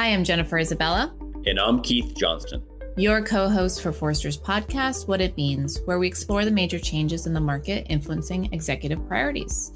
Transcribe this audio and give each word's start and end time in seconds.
Hi, 0.00 0.14
I'm 0.14 0.24
Jennifer 0.24 0.56
Isabella. 0.56 1.14
And 1.44 1.60
I'm 1.60 1.82
Keith 1.82 2.14
Johnston. 2.16 2.62
Your 2.96 3.20
co 3.20 3.50
host 3.50 3.82
for 3.82 3.92
Forrester's 3.92 4.38
podcast, 4.38 5.06
What 5.06 5.20
It 5.20 5.36
Means, 5.36 5.78
where 5.84 5.98
we 5.98 6.06
explore 6.06 6.46
the 6.46 6.50
major 6.50 6.78
changes 6.78 7.26
in 7.26 7.34
the 7.34 7.40
market 7.40 7.86
influencing 7.90 8.50
executive 8.54 9.06
priorities. 9.06 9.72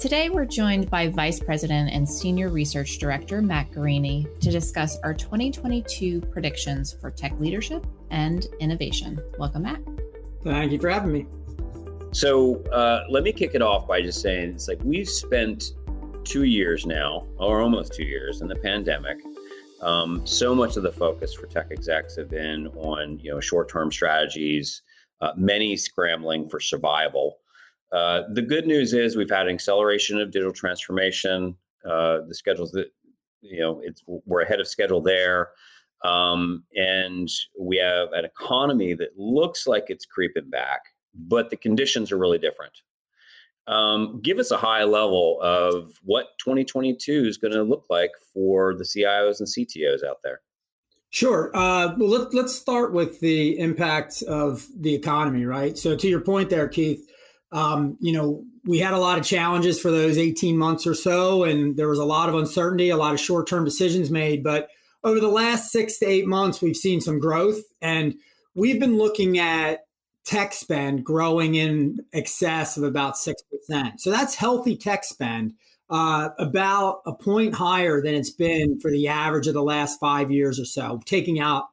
Today, 0.00 0.30
we're 0.30 0.46
joined 0.46 0.88
by 0.88 1.08
Vice 1.08 1.40
President 1.40 1.90
and 1.92 2.08
Senior 2.08 2.48
Research 2.48 2.96
Director 2.96 3.42
Matt 3.42 3.70
Guarini 3.70 4.40
to 4.40 4.50
discuss 4.50 4.96
our 5.04 5.12
2022 5.12 6.22
predictions 6.22 6.94
for 6.98 7.10
tech 7.10 7.38
leadership 7.38 7.86
and 8.10 8.46
innovation. 8.60 9.20
Welcome, 9.38 9.64
Matt. 9.64 9.82
Thank 10.42 10.72
you 10.72 10.78
for 10.78 10.88
having 10.88 11.12
me. 11.12 11.26
So, 12.12 12.62
uh, 12.72 13.04
let 13.10 13.24
me 13.24 13.30
kick 13.30 13.50
it 13.52 13.60
off 13.60 13.86
by 13.86 14.00
just 14.00 14.22
saying 14.22 14.54
it's 14.54 14.68
like 14.68 14.80
we've 14.82 15.06
spent 15.06 15.74
two 16.24 16.44
years 16.44 16.86
now, 16.86 17.28
or 17.36 17.60
almost 17.60 17.92
two 17.92 18.04
years, 18.04 18.40
in 18.40 18.48
the 18.48 18.56
pandemic 18.56 19.18
um, 19.80 20.26
so 20.26 20.54
much 20.54 20.76
of 20.76 20.82
the 20.82 20.92
focus 20.92 21.34
for 21.34 21.46
tech 21.46 21.68
execs 21.70 22.16
have 22.16 22.30
been 22.30 22.68
on 22.68 23.18
you 23.18 23.30
know 23.30 23.40
short-term 23.40 23.92
strategies, 23.92 24.82
uh, 25.20 25.32
many 25.36 25.76
scrambling 25.76 26.48
for 26.48 26.60
survival. 26.60 27.38
Uh, 27.92 28.22
the 28.32 28.42
good 28.42 28.66
news 28.66 28.92
is 28.92 29.16
we've 29.16 29.30
had 29.30 29.46
an 29.46 29.54
acceleration 29.54 30.20
of 30.20 30.30
digital 30.30 30.52
transformation. 30.52 31.56
Uh, 31.88 32.18
the 32.26 32.34
schedules 32.34 32.72
that 32.72 32.88
you 33.42 33.60
know 33.60 33.80
it's 33.84 34.02
we're 34.06 34.42
ahead 34.42 34.60
of 34.60 34.66
schedule 34.66 35.00
there, 35.00 35.50
um, 36.04 36.64
and 36.74 37.28
we 37.58 37.76
have 37.76 38.08
an 38.12 38.24
economy 38.24 38.94
that 38.94 39.10
looks 39.16 39.66
like 39.66 39.84
it's 39.88 40.06
creeping 40.06 40.50
back, 40.50 40.80
but 41.14 41.50
the 41.50 41.56
conditions 41.56 42.10
are 42.10 42.18
really 42.18 42.38
different. 42.38 42.72
Um, 43.68 44.20
give 44.22 44.38
us 44.38 44.50
a 44.50 44.56
high 44.56 44.84
level 44.84 45.40
of 45.42 45.98
what 46.02 46.26
2022 46.38 47.24
is 47.24 47.36
going 47.36 47.52
to 47.52 47.64
look 47.64 47.86
like 47.90 48.12
for 48.32 48.74
the 48.74 48.84
CIOs 48.84 49.40
and 49.40 49.48
CTOs 49.48 50.04
out 50.04 50.18
there. 50.22 50.40
Sure. 51.10 51.50
Uh, 51.54 51.94
well, 51.96 52.10
let, 52.10 52.34
let's 52.34 52.54
start 52.54 52.92
with 52.92 53.20
the 53.20 53.58
impact 53.58 54.22
of 54.22 54.66
the 54.78 54.94
economy, 54.94 55.44
right? 55.44 55.78
So, 55.78 55.96
to 55.96 56.08
your 56.08 56.20
point 56.20 56.50
there, 56.50 56.68
Keith, 56.68 57.00
um, 57.52 57.96
you 58.00 58.12
know, 58.12 58.44
we 58.64 58.80
had 58.80 58.92
a 58.92 58.98
lot 58.98 59.18
of 59.18 59.24
challenges 59.24 59.80
for 59.80 59.90
those 59.90 60.18
18 60.18 60.58
months 60.58 60.86
or 60.86 60.94
so, 60.94 61.44
and 61.44 61.76
there 61.76 61.88
was 61.88 61.98
a 61.98 62.04
lot 62.04 62.28
of 62.28 62.34
uncertainty, 62.34 62.90
a 62.90 62.96
lot 62.96 63.14
of 63.14 63.20
short 63.20 63.48
term 63.48 63.64
decisions 63.64 64.10
made. 64.10 64.42
But 64.42 64.68
over 65.04 65.20
the 65.20 65.28
last 65.28 65.70
six 65.70 65.98
to 66.00 66.06
eight 66.06 66.26
months, 66.26 66.60
we've 66.60 66.76
seen 66.76 67.00
some 67.00 67.18
growth, 67.18 67.62
and 67.80 68.14
we've 68.54 68.80
been 68.80 68.98
looking 68.98 69.38
at 69.38 69.85
tech 70.26 70.52
spend 70.52 71.04
growing 71.04 71.54
in 71.54 72.00
excess 72.12 72.76
of 72.76 72.82
about 72.82 73.14
6%. 73.14 73.32
So 73.98 74.10
that's 74.10 74.34
healthy 74.34 74.76
tech 74.76 75.04
spend, 75.04 75.54
uh, 75.88 76.30
about 76.38 77.00
a 77.06 77.14
point 77.14 77.54
higher 77.54 78.02
than 78.02 78.14
it's 78.14 78.30
been 78.30 78.78
for 78.80 78.90
the 78.90 79.06
average 79.06 79.46
of 79.46 79.54
the 79.54 79.62
last 79.62 80.00
five 80.00 80.30
years 80.30 80.58
or 80.58 80.64
so, 80.64 81.00
taking 81.06 81.38
out 81.38 81.66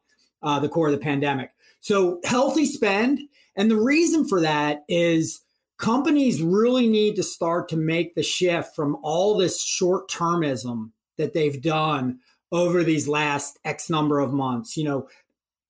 uh, 0.44 0.60
the 0.60 0.70
core 0.70 0.88
of 0.88 0.94
the 0.94 1.00
pandemic. 1.00 1.52
So 1.80 2.22
healthy 2.24 2.66
spend. 2.66 3.22
And 3.56 3.72
the 3.72 3.82
reason 3.82 4.28
for 4.28 4.40
that 4.42 4.84
is 4.88 5.42
companies 5.78 6.42
really 6.42 6.88
need 6.88 7.16
to 7.16 7.24
start 7.24 7.68
to 7.70 7.76
make 7.76 8.14
the 8.14 8.24
shift 8.24 8.76
from 8.76 8.98
all 9.02 9.36
this 9.36 9.64
short 9.64 10.10
termism 10.10 10.92
that 11.18 11.34
they've 11.34 11.62
done 11.62 12.20
over 12.52 12.84
these 12.84 13.08
last 13.08 13.58
X 13.66 13.90
number 13.90 14.20
of 14.20 14.32
months. 14.32 14.78
You 14.78 14.84
know, 14.84 15.08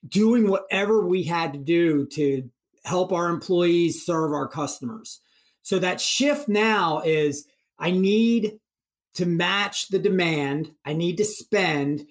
doing 0.07 0.49
whatever 0.49 1.05
we 1.05 1.23
had 1.23 1.53
to 1.53 1.59
do 1.59 2.05
to 2.07 2.49
help 2.85 3.11
our 3.11 3.29
employees 3.29 4.05
serve 4.05 4.31
our 4.31 4.47
customers. 4.47 5.19
So 5.61 5.79
that 5.79 6.01
shift 6.01 6.49
now 6.49 7.01
is 7.05 7.45
I 7.79 7.91
need 7.91 8.59
to 9.15 9.25
match 9.25 9.89
the 9.89 9.99
demand, 9.99 10.71
I 10.85 10.93
need 10.93 11.17
to 11.17 11.25
spend, 11.25 12.05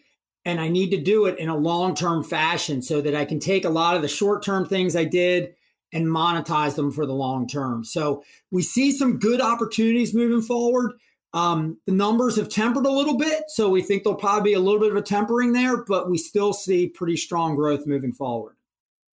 and 0.44 0.60
I 0.60 0.68
need 0.68 0.90
to 0.90 1.00
do 1.00 1.26
it 1.26 1.38
in 1.38 1.48
a 1.48 1.56
long 1.56 1.94
term 1.94 2.24
fashion 2.24 2.82
so 2.82 3.00
that 3.00 3.14
I 3.14 3.24
can 3.24 3.38
take 3.38 3.64
a 3.64 3.70
lot 3.70 3.96
of 3.96 4.02
the 4.02 4.08
short 4.08 4.44
term 4.44 4.66
things 4.66 4.96
I 4.96 5.04
did 5.04 5.54
and 5.92 6.06
monetize 6.06 6.74
them 6.74 6.90
for 6.90 7.06
the 7.06 7.12
long 7.12 7.46
term. 7.46 7.84
So 7.84 8.24
we 8.50 8.62
see 8.62 8.92
some 8.92 9.18
good 9.18 9.40
opportunities 9.40 10.14
moving 10.14 10.42
forward. 10.42 10.92
Um, 11.34 11.78
the 11.86 11.92
numbers 11.92 12.36
have 12.36 12.48
tempered 12.48 12.86
a 12.86 12.90
little 12.90 13.16
bit, 13.16 13.44
so 13.48 13.68
we 13.68 13.82
think 13.82 14.02
there'll 14.02 14.18
probably 14.18 14.50
be 14.50 14.54
a 14.54 14.60
little 14.60 14.80
bit 14.80 14.90
of 14.90 14.96
a 14.96 15.02
tempering 15.02 15.52
there, 15.52 15.82
but 15.84 16.10
we 16.10 16.18
still 16.18 16.52
see 16.52 16.88
pretty 16.88 17.16
strong 17.16 17.54
growth 17.54 17.86
moving 17.86 18.12
forward. 18.12 18.56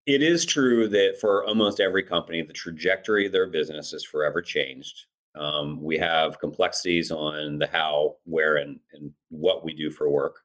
It 0.07 0.23
is 0.23 0.45
true 0.45 0.89
that 0.89 1.19
for 1.21 1.45
almost 1.47 1.81
every 1.81 2.03
company, 2.03 2.43
the 2.43 2.53
trajectory 2.53 3.27
of 3.27 3.33
their 3.33 3.47
business 3.47 3.93
is 3.93 4.05
forever 4.05 4.43
changed. 4.43 5.07
Um, 5.35 5.83
we 5.83 5.97
have 5.99 6.39
complexities 6.39 7.11
on 7.11 7.59
the 7.59 7.67
how, 7.67 8.17
where, 8.25 8.57
and, 8.57 8.79
and 8.93 9.13
what 9.31 9.65
we 9.65 9.75
do 9.75 9.91
for 9.91 10.09
work. 10.11 10.37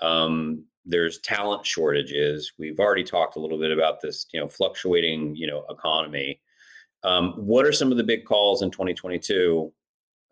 Um, 0.00 0.64
there's 0.84 1.18
talent 1.18 1.66
shortages. 1.66 2.52
We've 2.58 2.78
already 2.78 3.02
talked 3.02 3.36
a 3.36 3.40
little 3.40 3.58
bit 3.58 3.72
about 3.72 4.00
this, 4.00 4.26
you 4.32 4.40
know, 4.40 4.48
fluctuating, 4.48 5.34
you 5.34 5.48
know, 5.48 5.64
economy. 5.68 6.40
Um, 7.02 7.32
what 7.32 7.66
are 7.66 7.72
some 7.72 7.90
of 7.90 7.98
the 7.98 8.04
big 8.04 8.24
calls 8.24 8.62
in 8.62 8.70
2022 8.70 9.72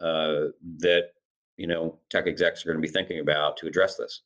uh, 0.01 0.35
that 0.79 1.13
you 1.57 1.67
know 1.67 1.99
tech 2.11 2.27
execs 2.27 2.65
are 2.65 2.69
going 2.69 2.83
to 2.83 2.87
be 2.87 2.93
thinking 2.93 3.21
about 3.21 3.57
to 3.59 3.67
address 3.67 3.97
this? 3.97 4.23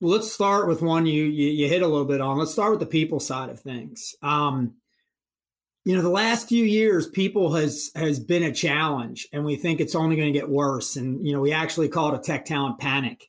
Well, 0.00 0.12
let's 0.12 0.32
start 0.32 0.66
with 0.66 0.80
one 0.80 1.04
you, 1.04 1.24
you, 1.24 1.50
you 1.50 1.68
hit 1.68 1.82
a 1.82 1.86
little 1.86 2.06
bit 2.06 2.22
on. 2.22 2.38
Let's 2.38 2.52
start 2.52 2.70
with 2.70 2.80
the 2.80 2.86
people 2.86 3.20
side 3.20 3.50
of 3.50 3.60
things. 3.60 4.14
Um, 4.22 4.74
you 5.84 5.94
know, 5.94 6.02
the 6.02 6.08
last 6.08 6.48
few 6.48 6.64
years, 6.64 7.06
people 7.06 7.54
has 7.54 7.90
has 7.94 8.18
been 8.18 8.42
a 8.42 8.52
challenge, 8.52 9.28
and 9.32 9.44
we 9.44 9.56
think 9.56 9.80
it's 9.80 9.94
only 9.94 10.16
going 10.16 10.32
to 10.32 10.38
get 10.38 10.48
worse. 10.48 10.96
And 10.96 11.26
you 11.26 11.32
know, 11.32 11.40
we 11.40 11.52
actually 11.52 11.88
call 11.88 12.14
it 12.14 12.18
a 12.18 12.22
tech 12.22 12.44
talent 12.44 12.78
panic. 12.78 13.28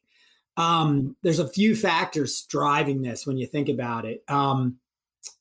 Um, 0.57 1.15
there's 1.23 1.39
a 1.39 1.49
few 1.49 1.75
factors 1.75 2.45
driving 2.49 3.01
this 3.01 3.25
when 3.25 3.37
you 3.37 3.47
think 3.47 3.69
about 3.69 4.05
it. 4.05 4.23
Um, 4.27 4.77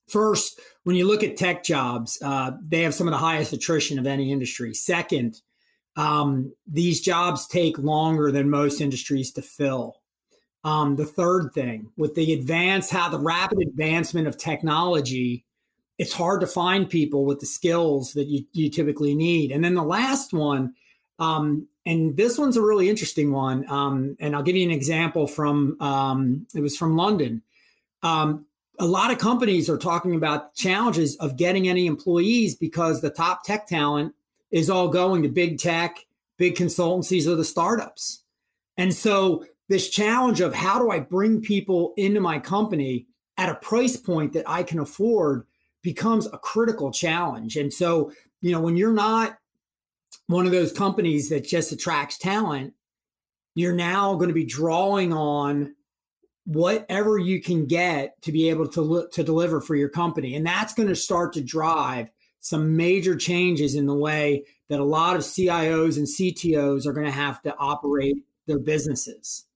first, 0.09 0.61
when 0.85 0.97
you 0.97 1.07
look 1.07 1.23
at 1.23 1.37
tech 1.37 1.65
jobs, 1.65 2.19
uh, 2.25 2.53
they 2.65 2.83
have 2.83 2.95
some 2.95 3.09
of 3.09 3.12
the 3.12 3.19
highest 3.19 3.53
attrition 3.53 3.99
of 3.99 4.07
any 4.07 4.33
industry. 4.33 4.73
Second, 4.73 5.41
um, 5.97 6.55
these 6.67 7.01
jobs 7.01 7.47
take 7.47 7.79
longer 7.79 8.31
than 8.31 8.51
most 8.51 8.81
industries 8.81 9.33
to 9.33 9.43
fill. 9.43 10.00
Um, 10.62 10.97
the 10.97 11.06
third 11.06 11.53
thing 11.54 11.91
with 11.97 12.15
the 12.15 12.34
advance, 12.34 12.91
how 12.91 13.09
the 13.09 13.19
rapid 13.19 13.60
advancement 13.62 14.28
of 14.28 14.37
technology, 14.37 15.44
it's 15.97 16.12
hard 16.12 16.43
to 16.43 16.47
find 16.47 16.88
people 16.88 17.25
with 17.25 17.41
the 17.41 17.47
skills 17.47 18.12
that 18.12 18.26
you, 18.26 18.44
you 18.53 18.69
typically 18.69 19.15
need. 19.15 19.53
And 19.53 19.65
then 19.65 19.75
the 19.75 19.82
last 19.82 20.32
one, 20.32 20.75
um, 21.19 21.66
and 21.87 22.16
this 22.16 22.38
one's 22.38 22.59
a 22.59 22.62
really 22.62 22.91
interesting 22.91 23.32
one. 23.32 23.69
Um, 23.70 24.16
and 24.20 24.37
I'll 24.37 24.43
give 24.43 24.56
you 24.56 24.65
an 24.65 24.70
example 24.70 25.26
from 25.26 25.81
um, 25.81 26.47
it 26.54 26.60
was 26.60 26.76
from 26.76 26.97
London. 26.97 27.43
Um, 28.03 28.47
a 28.78 28.87
lot 28.87 29.10
of 29.10 29.19
companies 29.19 29.69
are 29.69 29.78
talking 29.78 30.15
about 30.15 30.54
challenges 30.54 31.16
of 31.16 31.37
getting 31.37 31.69
any 31.69 31.87
employees 31.87 32.54
because 32.54 33.00
the 33.00 33.10
top 33.10 33.44
tech 33.44 33.66
talent 33.66 34.15
is 34.50 34.70
all 34.70 34.88
going 34.88 35.22
to 35.22 35.28
big 35.28 35.59
tech, 35.59 36.06
big 36.38 36.54
consultancies 36.54 37.26
or 37.26 37.34
the 37.34 37.44
startups. 37.44 38.22
And 38.76 38.94
so 38.94 39.44
this 39.70 39.88
challenge 39.88 40.41
of 40.41 40.53
how 40.53 40.81
do 40.81 40.91
I 40.91 40.98
bring 40.98 41.41
people 41.41 41.94
into 41.97 42.20
my 42.20 42.41
company 42.41 43.06
at 43.38 43.48
a 43.48 43.54
price 43.54 43.97
point 43.97 44.32
that 44.32 44.44
I 44.47 44.64
can 44.64 44.81
afford 44.81 45.47
becomes 45.81 46.26
a 46.26 46.38
critical 46.38 46.91
challenge. 46.91 47.56
And 47.56 47.72
so, 47.72 48.12
you 48.41 48.50
know, 48.50 48.60
when 48.60 48.76
you're 48.76 48.92
not 48.92 49.38
one 50.26 50.44
of 50.44 50.50
those 50.50 50.72
companies 50.72 51.28
that 51.28 51.44
just 51.44 51.70
attracts 51.70 52.19
talent, 52.19 52.75
you're 53.54 53.72
now 53.72 54.16
going 54.16 54.28
to 54.28 54.34
be 54.34 54.44
drawing 54.44 55.12
on 55.12 55.76
whatever 56.47 57.16
you 57.16 57.41
can 57.41 57.66
get 57.66 58.20
to 58.22 58.32
be 58.32 58.50
able 58.50 58.66
to 58.70 58.81
look 58.81 59.12
to 59.12 59.22
deliver 59.22 59.60
for 59.60 59.76
your 59.76 59.88
company. 59.88 60.34
And 60.34 60.44
that's 60.44 60.75
going 60.75 60.88
to 60.88 60.97
start 60.97 61.32
to 61.34 61.41
drive 61.41 62.10
some 62.41 62.76
major 62.76 63.14
changes 63.14 63.76
in 63.76 63.87
the 63.87 63.94
way 63.94 64.47
that 64.69 64.81
a 64.81 64.84
lot 64.84 65.14
of 65.14 65.22
CIOs 65.22 65.97
and 65.97 66.08
CTOs 66.08 66.87
are 66.87 66.92
going 66.92 67.06
to 67.06 67.12
have 67.12 67.41
to 67.42 67.56
operate 67.56 68.16
their 68.49 68.58
businesses 68.58 69.46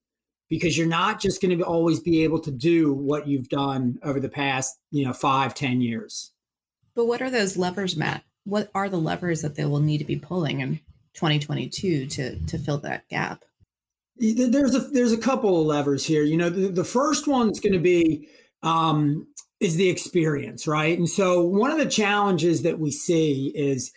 because 0.54 0.78
you're 0.78 0.86
not 0.86 1.20
just 1.20 1.42
going 1.42 1.58
to 1.58 1.64
always 1.64 1.98
be 1.98 2.22
able 2.22 2.38
to 2.38 2.52
do 2.52 2.92
what 2.92 3.26
you've 3.26 3.48
done 3.48 3.98
over 4.04 4.20
the 4.20 4.28
past 4.28 4.78
you 4.92 5.04
know 5.04 5.12
five 5.12 5.52
ten 5.52 5.80
years. 5.80 6.30
But 6.94 7.06
what 7.06 7.20
are 7.20 7.30
those 7.30 7.56
levers 7.56 7.96
matt? 7.96 8.22
What 8.44 8.70
are 8.72 8.88
the 8.88 8.98
levers 8.98 9.42
that 9.42 9.56
they 9.56 9.64
will 9.64 9.80
need 9.80 9.98
to 9.98 10.04
be 10.04 10.16
pulling 10.16 10.60
in 10.60 10.76
2022 11.14 12.06
to 12.06 12.38
to 12.38 12.58
fill 12.58 12.78
that 12.78 13.08
gap? 13.08 13.44
There's 14.16 14.76
a 14.76 14.78
there's 14.78 15.12
a 15.12 15.18
couple 15.18 15.60
of 15.60 15.66
levers 15.66 16.06
here. 16.06 16.22
You 16.22 16.36
know 16.36 16.50
the, 16.50 16.68
the 16.68 16.84
first 16.84 17.26
one's 17.26 17.58
going 17.58 17.72
to 17.72 17.80
be 17.80 18.28
um, 18.62 19.26
is 19.58 19.74
the 19.74 19.88
experience 19.88 20.68
right? 20.68 20.96
And 20.96 21.10
so 21.10 21.42
one 21.42 21.72
of 21.72 21.78
the 21.78 21.90
challenges 21.90 22.62
that 22.62 22.78
we 22.78 22.92
see 22.92 23.52
is 23.56 23.92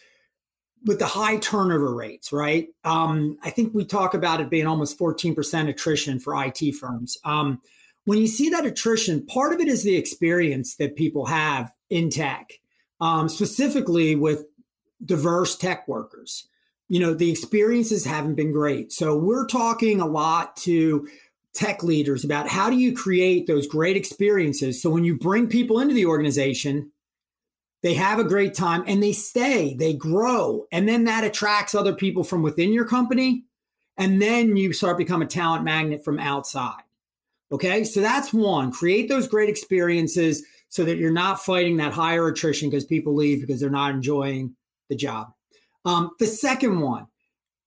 with 0.86 1.00
the 1.00 1.06
high 1.06 1.38
turnover 1.38 1.94
rates, 1.94 2.32
right? 2.32 2.68
Um, 2.84 3.38
I 3.44 3.50
think 3.50 3.74
we 3.74 3.86
talk 3.86 4.14
about 4.14 4.42
it 4.42 4.50
being 4.50 4.68
almost 4.68 4.98
14% 5.00 5.70
attrition 5.70 6.20
for 6.20 6.36
IT 6.44 6.76
firms. 6.76 7.18
Um, 7.24 7.62
when 8.06 8.20
you 8.20 8.28
see 8.28 8.50
that 8.50 8.66
attrition, 8.66 9.26
part 9.26 9.54
of 9.54 9.60
it 9.60 9.68
is 9.68 9.84
the 9.84 9.98
experience 9.98 10.76
that 10.78 10.96
people 10.96 11.26
have 11.26 11.74
in 11.90 12.10
tech, 12.10 12.54
um, 13.02 13.28
specifically 13.28 14.16
with 14.16 14.46
diverse 15.04 15.58
tech 15.58 15.88
workers. 15.88 16.48
You 16.88 17.02
know, 17.02 17.14
the 17.14 17.30
experiences 17.30 18.06
haven't 18.06 18.36
been 18.36 18.54
great. 18.54 18.94
So 18.94 19.18
we're 19.18 19.46
talking 19.46 20.00
a 20.00 20.08
lot 20.08 20.56
to 20.58 21.08
tech 21.54 21.84
leaders 21.84 22.24
about 22.24 22.48
how 22.48 22.70
do 22.70 22.78
you 22.78 22.96
create 22.96 23.48
those 23.48 23.66
great 23.66 23.98
experiences 23.98 24.80
so 24.80 24.92
when 24.92 25.04
you 25.04 25.18
bring 25.18 25.48
people 25.48 25.80
into 25.80 25.96
the 25.96 26.06
organization 26.06 26.92
they 27.84 27.94
have 27.94 28.20
a 28.20 28.24
great 28.24 28.54
time 28.54 28.84
and 28.88 29.02
they 29.02 29.12
stay 29.12 29.76
they 29.76 29.94
grow 29.94 30.66
and 30.72 30.88
then 30.88 31.04
that 31.06 31.24
attracts 31.24 31.76
other 31.76 31.94
people 31.94 32.24
from 32.24 32.42
within 32.42 32.74
your 32.74 32.86
company 32.86 33.44
and 33.98 34.22
then 34.22 34.56
you 34.56 34.74
start 34.74 34.98
become 34.98 35.22
a 35.22 35.28
talent 35.28 35.64
magnet 35.64 36.04
from 36.04 36.20
outside 36.20 36.84
okay 37.52 37.84
so 37.84 38.02
that's 38.02 38.34
one 38.34 38.72
create 38.72 39.10
those 39.10 39.28
great 39.28 39.50
experiences 39.50 40.44
so 40.70 40.84
that 40.84 40.98
you're 40.98 41.12
not 41.12 41.42
fighting 41.42 41.78
that 41.78 41.94
higher 41.94 42.28
attrition 42.28 42.70
because 42.70 42.86
people 42.86 43.16
leave 43.16 43.42
because 43.42 43.60
they're 43.60 43.70
not 43.70 43.94
enjoying 43.94 44.56
the 44.90 44.96
job 44.96 45.32
um, 45.86 46.12
the 46.20 46.28
second 46.28 46.80
one 46.80 47.08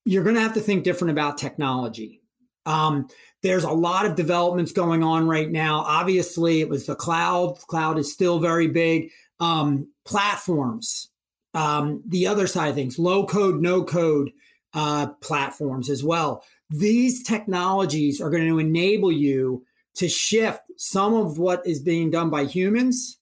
you're 0.05 0.25
going 0.25 0.35
to 0.35 0.43
have 0.43 0.55
to 0.55 0.61
think 0.61 0.85
different 0.85 1.13
about 1.13 1.39
technology 1.39 2.21
um, 2.67 3.09
there's 3.43 3.65
a 3.65 3.71
lot 3.71 4.07
of 4.07 4.17
developments 4.17 4.73
going 4.73 5.03
on 5.03 5.27
right 5.27 5.51
now. 5.51 5.81
Obviously, 5.81 6.61
it 6.61 6.69
was 6.69 6.87
the 6.87 6.95
cloud. 6.95 7.59
Cloud 7.67 7.99
is 7.99 8.13
still 8.13 8.39
very 8.39 8.69
big. 8.69 9.11
Um, 9.41 9.89
platforms, 10.05 11.09
um, 11.55 12.03
the 12.07 12.27
other 12.27 12.47
side 12.47 12.69
of 12.69 12.75
things, 12.75 12.99
low 12.99 13.25
code, 13.25 13.61
no 13.63 13.83
code 13.83 14.33
uh, 14.75 15.09
platforms 15.21 15.89
as 15.89 16.05
well. 16.05 16.45
These 16.69 17.23
technologies 17.23 18.21
are 18.21 18.31
going 18.31 18.47
to 18.47 18.59
enable 18.59 19.11
you 19.11 19.65
to 19.97 20.09
shift 20.09 20.71
some 20.77 21.15
of 21.15 21.39
what 21.39 21.67
is 21.67 21.81
being 21.81 22.11
done 22.11 22.31
by 22.31 22.45
humans 22.45 23.19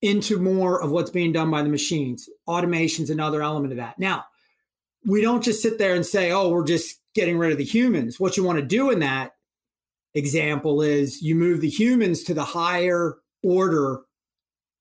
into 0.00 0.38
more 0.38 0.80
of 0.82 0.90
what's 0.90 1.10
being 1.10 1.32
done 1.32 1.50
by 1.50 1.62
the 1.62 1.68
machines. 1.68 2.28
Automation's 2.46 3.10
another 3.10 3.42
element 3.42 3.72
of 3.72 3.78
that. 3.78 3.98
Now, 3.98 4.24
we 5.04 5.20
don't 5.20 5.44
just 5.44 5.62
sit 5.62 5.78
there 5.78 5.94
and 5.94 6.06
say, 6.06 6.30
oh, 6.30 6.48
we're 6.48 6.64
just 6.64 6.96
getting 7.14 7.38
rid 7.38 7.52
of 7.52 7.58
the 7.58 7.64
humans. 7.64 8.18
What 8.18 8.36
you 8.36 8.44
want 8.44 8.58
to 8.58 8.64
do 8.64 8.90
in 8.90 9.00
that 9.00 9.32
example 10.14 10.82
is 10.82 11.22
you 11.22 11.34
move 11.34 11.60
the 11.60 11.68
humans 11.68 12.22
to 12.24 12.34
the 12.34 12.44
higher 12.44 13.16
order 13.42 14.00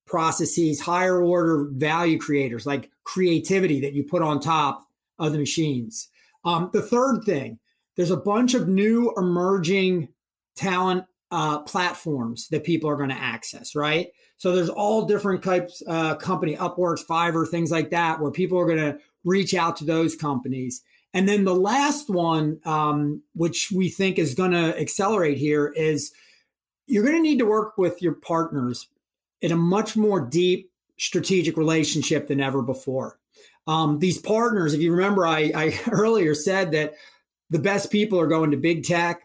processes, 0.08 0.82
higher 0.82 1.22
order 1.22 1.68
value 1.72 2.18
creators 2.18 2.66
like 2.66 2.90
creativity 3.04 3.82
that 3.82 3.94
you 3.94 4.04
put 4.04 4.22
on 4.22 4.40
top 4.40 4.88
of 5.20 5.32
the 5.32 5.38
machines. 5.38 6.10
Um, 6.46 6.70
the 6.74 6.82
third 6.82 7.24
thing, 7.26 7.60
there's 7.96 8.12
a 8.12 8.18
bunch 8.18 8.54
of 8.54 8.68
new 8.68 9.14
emerging 9.18 10.10
talent 10.56 11.06
uh, 11.32 11.60
platforms 11.60 12.48
that 12.50 12.64
people 12.64 12.90
are 12.90 12.96
going 12.96 13.10
to 13.10 13.16
access, 13.16 13.76
right? 13.76 14.08
So 14.38 14.56
there's 14.56 14.70
all 14.70 15.06
different 15.06 15.44
types, 15.44 15.82
uh, 15.88 16.16
company, 16.16 16.56
Upworks, 16.56 17.06
Fiverr, 17.06 17.48
things 17.48 17.72
like 17.72 17.90
that, 17.90 18.20
where 18.20 18.32
people 18.32 18.60
are 18.60 18.68
going 18.68 18.94
to 18.94 19.00
reach 19.26 19.54
out 19.54 19.78
to 19.78 19.86
those 19.86 20.16
companies. 20.16 20.84
And 21.14 21.28
then 21.28 21.44
the 21.44 21.56
last 21.56 22.10
one, 22.10 22.60
um, 22.64 23.24
which 23.34 23.72
we 23.72 23.90
think 23.90 24.20
is 24.20 24.36
going 24.36 24.52
to 24.52 24.80
accelerate 24.80 25.38
here, 25.40 25.74
is 25.76 26.12
you're 26.86 27.04
going 27.04 27.16
to 27.16 27.22
need 27.22 27.40
to 27.40 27.46
work 27.46 27.78
with 27.78 28.02
your 28.02 28.14
partners 28.14 28.88
in 29.42 29.52
a 29.52 29.58
much 29.58 29.96
more 29.96 30.20
deep 30.20 30.72
strategic 31.00 31.58
relationship 31.58 32.28
than 32.28 32.42
ever 32.42 32.62
before. 32.62 33.20
Um, 33.68 34.00
these 34.00 34.18
partners, 34.18 34.74
if 34.74 34.82
you 34.82 34.92
remember, 34.92 35.28
I, 35.28 35.52
I 35.54 35.80
earlier 35.92 36.34
said 36.34 36.72
that 36.72 36.96
the 37.50 37.60
best 37.60 37.92
people 37.92 38.20
are 38.20 38.28
going 38.28 38.52
to 38.52 38.58
big 38.58 38.84
tech 38.84 39.22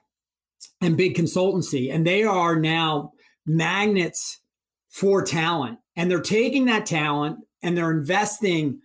and 0.81 0.97
big 0.97 1.17
consultancy, 1.17 1.93
and 1.93 2.07
they 2.07 2.23
are 2.25 2.57
now 2.57 3.13
magnets 3.47 4.41
for 4.89 5.23
talent. 5.23 5.79
And 5.97 6.11
they're 6.11 6.21
taking 6.21 6.67
that 6.67 6.87
talent 6.87 7.39
and 7.63 7.77
they're 7.77 7.91
investing 7.91 8.81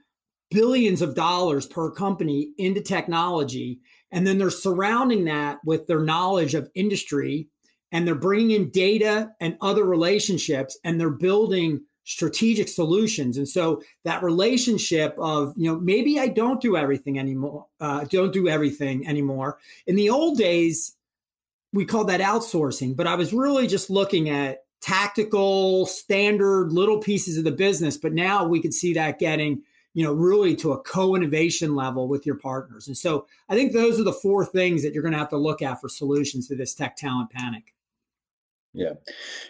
billions 0.50 1.01
of 1.01 1.15
dollars 1.15 1.65
per 1.65 1.91
company 1.91 2.51
into 2.57 2.81
technology. 2.81 3.80
And 4.12 4.25
then 4.25 4.38
they're 4.38 4.50
surrounding 4.50 5.25
that 5.25 5.59
with 5.65 5.88
their 5.88 6.00
knowledge 6.00 6.53
of 6.56 6.69
industry 6.75 7.50
and 7.92 8.07
they're 8.07 8.16
bringing 8.16 8.51
in 8.51 8.69
data 8.69 9.31
and 9.39 9.57
other 9.62 9.86
relationships 9.86 10.78
and 10.84 11.00
they're 11.00 11.10
building 11.10 11.81
strategic 12.04 12.69
solutions. 12.69 13.38
And 13.38 13.48
so 13.48 13.81
that 14.06 14.24
relationship 14.24 15.16
of, 15.19 15.54
you 15.57 15.69
know, 15.69 15.80
maybe 15.80 16.19
I 16.19 16.28
don't 16.28 16.62
do 16.62 16.78
everything 16.78 17.19
anymore, 17.19 17.66
uh, 17.81 18.06
don't 18.06 18.31
do 18.31 18.48
everything 18.48 19.07
anymore. 19.07 19.57
In 19.86 19.95
the 19.95 20.10
old 20.10 20.38
days, 20.38 20.95
we 21.74 21.86
called 21.86 22.10
that 22.10 22.22
outsourcing, 22.22 22.95
but 22.95 23.07
I 23.07 23.16
was 23.16 23.34
really 23.34 23.68
just 23.68 23.90
looking 23.90 24.30
at 24.30 24.63
tactical, 24.80 25.86
standard 25.86 26.72
little 26.72 27.00
pieces 27.00 27.38
of 27.38 27.44
the 27.44 27.51
business. 27.51 27.98
But 27.98 28.13
now 28.13 28.48
we 28.48 28.62
could 28.62 28.74
see 28.74 28.94
that 28.94 29.19
getting 29.19 29.63
you 29.98 30.04
know, 30.04 30.13
really 30.13 30.56
to 30.56 30.74
a 30.74 30.80
co-innovation 30.80 31.75
level 31.75 32.07
with 32.07 32.24
your 32.24 32.36
partners. 32.36 32.86
And 32.88 32.95
so 32.95 33.25
I 33.50 33.56
think 33.56 33.74
those 33.74 34.00
are 34.00 34.04
the 34.04 34.13
four 34.13 34.45
things 34.45 34.83
that 34.83 34.94
you're 34.94 35.01
going 35.01 35.13
to 35.13 35.18
have 35.18 35.30
to 35.30 35.38
look 35.38 35.63
at 35.63 35.81
for 35.81 35.90
solutions 35.90 36.48
to 36.50 36.56
this 36.56 36.75
tech 36.75 36.98
talent 36.98 37.31
panic. 37.31 37.74
Yeah, 38.77 38.94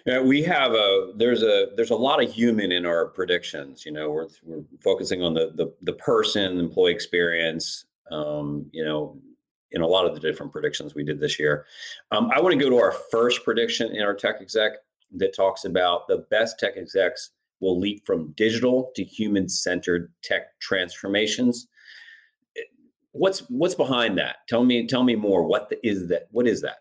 yeah, 0.06 0.22
we 0.22 0.42
have 0.44 0.72
a 0.72 1.12
there's 1.16 1.44
a 1.44 1.68
there's 1.76 1.90
a 1.90 1.96
lot 1.96 2.24
of 2.24 2.32
human 2.32 2.72
in 2.72 2.86
our 2.86 3.08
predictions. 3.08 3.86
You 3.86 3.92
know, 3.92 4.10
we're 4.10 4.28
we're 4.44 4.64
focusing 4.82 5.22
on 5.22 5.34
the 5.34 5.52
the, 5.54 5.74
the 5.82 5.94
person, 5.94 6.60
employee 6.60 6.94
experience. 6.94 7.86
Um, 8.10 8.68
you 8.72 8.86
know, 8.86 9.20
in 9.72 9.82
a 9.82 9.88
lot 9.88 10.06
of 10.06 10.14
the 10.14 10.22
different 10.22 10.54
predictions 10.54 10.96
we 10.96 11.04
did 11.04 11.20
this 11.20 11.38
year. 11.38 11.66
Um, 12.12 12.32
I 12.34 12.40
want 12.40 12.58
to 12.58 12.64
go 12.64 12.70
to 12.70 12.78
our 12.78 12.94
first 13.12 13.44
prediction 13.44 13.94
in 13.94 14.02
our 14.02 14.14
tech 14.14 14.38
exec 14.42 14.74
that 15.16 15.36
talks 15.36 15.66
about 15.66 16.08
the 16.08 16.26
best 16.30 16.58
tech 16.58 16.78
execs 16.78 17.32
will 17.60 17.80
leap 17.80 18.06
from 18.06 18.32
digital 18.34 18.92
to 18.96 19.04
human 19.04 19.50
centered 19.50 20.12
tech 20.24 20.58
transformations. 20.60 21.68
What's 23.12 23.40
what's 23.50 23.76
behind 23.76 24.18
that? 24.20 24.38
Tell 24.48 24.64
me 24.64 24.86
tell 24.88 25.04
me 25.04 25.16
more. 25.16 25.44
What 25.44 25.70
the, 25.70 25.86
is 25.86 26.08
that? 26.08 26.28
What 26.32 26.48
is 26.48 26.62
that? 26.62 26.78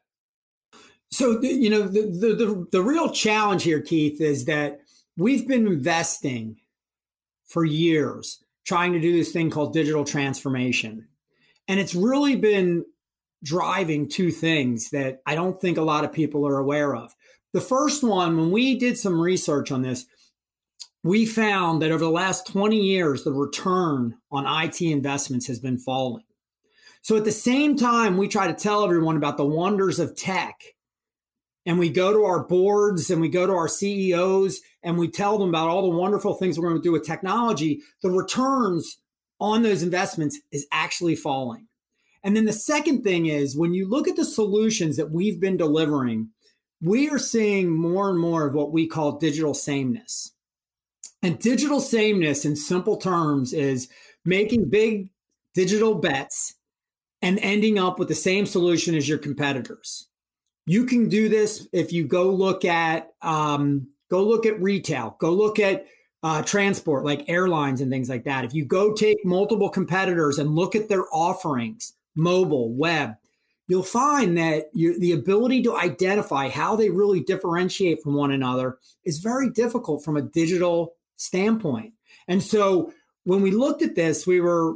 So 1.11 1.41
you 1.41 1.71
know 1.71 1.83
the, 1.83 2.03
the 2.03 2.35
the 2.35 2.67
the 2.73 2.83
real 2.83 3.11
challenge 3.11 3.63
here, 3.63 3.81
Keith, 3.81 4.21
is 4.21 4.45
that 4.47 4.81
we've 5.17 5.47
been 5.47 5.67
investing 5.67 6.57
for 7.47 7.65
years 7.65 8.43
trying 8.65 8.93
to 8.93 9.01
do 9.01 9.13
this 9.13 9.33
thing 9.33 9.51
called 9.51 9.73
digital 9.73 10.05
transformation, 10.05 11.09
and 11.69 11.79
it's 11.79 11.95
really 11.95 12.37
been 12.37 12.85
driving 13.43 14.09
two 14.09 14.31
things 14.31 14.91
that 14.91 15.21
I 15.27 15.35
don't 15.35 15.61
think 15.61 15.79
a 15.79 15.83
lot 15.83 16.05
of 16.05 16.13
people 16.13 16.47
are 16.47 16.59
aware 16.59 16.97
of. 16.97 17.15
The 17.53 17.61
first 17.61 18.03
one, 18.03 18.37
when 18.37 18.51
we 18.51 18.77
did 18.79 18.99
some 18.99 19.21
research 19.21 19.71
on 19.71 19.83
this, 19.83 20.07
we 21.03 21.25
found 21.25 21.81
that 21.81 21.93
over 21.93 22.05
the 22.05 22.11
last 22.11 22.49
20 22.49 22.77
years, 22.77 23.23
the 23.23 23.33
return 23.33 24.17
on 24.31 24.65
IT 24.65 24.83
investments 24.83 25.47
has 25.47 25.61
been 25.61 25.79
falling. 25.79 26.25
So 27.01 27.17
at 27.17 27.25
the 27.25 27.33
same 27.33 27.77
time, 27.77 28.17
we 28.17 28.27
try 28.27 28.49
to 28.49 28.53
tell 28.53 28.83
everyone 28.83 29.17
about 29.17 29.37
the 29.37 29.47
wonders 29.47 30.01
of 30.01 30.17
tech. 30.17 30.61
And 31.67 31.79
we 31.81 31.91
go 31.91 32.13
to 32.13 32.25
our 32.25 32.45
boards 32.45 33.11
and 33.11 33.21
we 33.21 33.29
go 33.29 33.47
to 33.47 33.53
our 33.53 33.69
CEOs 33.69 34.61
and 34.85 34.97
we 34.97 35.11
tell 35.11 35.37
them 35.37 35.49
about 35.49 35.69
all 35.69 35.83
the 35.83 35.97
wonderful 35.97 36.35
things 36.35 36.59
we're 36.59 36.69
going 36.69 36.81
to 36.81 36.89
do 36.89 36.93
with 36.93 37.05
technology. 37.05 37.83
The 38.03 38.11
returns 38.11 38.99
on 39.41 39.63
those 39.63 39.83
investments 39.83 40.39
is 40.53 40.67
actually 40.73 41.17
falling. 41.17 41.67
And 42.23 42.37
then 42.37 42.45
the 42.45 42.53
second 42.53 43.03
thing 43.03 43.27
is 43.27 43.57
when 43.57 43.75
you 43.75 43.89
look 43.89 44.09
at 44.09 44.17
the 44.17 44.25
solutions 44.25 44.97
that 44.97 45.11
we've 45.11 45.41
been 45.41 45.57
delivering, 45.57 46.31
we 46.81 47.11
are 47.11 47.19
seeing 47.19 47.71
more 47.71 48.11
and 48.11 48.19
more 48.19 48.47
of 48.47 48.55
what 48.55 48.73
we 48.73 48.87
call 48.87 49.19
digital 49.19 49.55
sameness. 49.55 50.33
And 51.23 51.39
digital 51.39 51.81
sameness, 51.81 52.45
in 52.45 52.55
simple 52.55 52.97
terms, 52.97 53.53
is 53.53 53.89
making 54.25 54.69
big 54.69 55.09
digital 55.55 55.95
bets 55.95 56.55
and 57.23 57.39
ending 57.41 57.79
up 57.79 57.99
with 57.99 58.09
the 58.09 58.15
same 58.15 58.47
solution 58.47 58.95
as 58.95 59.09
your 59.09 59.19
competitors. 59.19 60.09
You 60.67 60.85
can 60.85 61.09
do 61.09 61.29
this 61.29 61.69
if 61.73 61.93
you 61.93 62.05
go 62.05 62.31
look 62.31 62.65
at 62.65 63.13
um, 63.23 63.89
go 64.11 64.25
look 64.25 64.47
at 64.47 64.61
retail, 64.61 65.17
go 65.19 65.33
look 65.33 65.59
at 65.59 65.87
uh, 66.23 66.43
transport 66.43 67.05
like 67.05 67.29
airlines 67.29 67.81
and 67.81 67.91
things 67.91 68.09
like 68.09 68.25
that. 68.25 68.45
If 68.45 68.55
you 68.55 68.65
go 68.65 68.93
take 68.93 69.25
multiple 69.25 69.69
competitors 69.69 70.39
and 70.39 70.55
look 70.55 70.75
at 70.75 70.89
their 70.89 71.05
offerings, 71.13 71.93
mobile, 72.17 72.73
web, 72.73 73.15
you'll 73.69 73.83
find 73.83 74.37
that 74.39 74.71
you, 74.73 74.99
the 74.99 75.13
ability 75.13 75.63
to 75.63 75.77
identify 75.77 76.49
how 76.49 76.77
they 76.77 76.91
really 76.91 77.21
differentiate 77.21 78.03
from 78.03 78.15
one 78.15 78.33
another 78.33 78.79
is 79.05 79.19
very 79.19 79.51
difficult 79.51 80.05
from 80.05 80.17
a 80.17 80.23
digital 80.23 80.95
standpoint. 81.17 81.93
And 82.29 82.43
so 82.43 82.93
when 83.25 83.43
we 83.43 83.51
looked 83.51 83.83
at 83.83 83.95
this, 83.95 84.27
we 84.27 84.41
were 84.41 84.75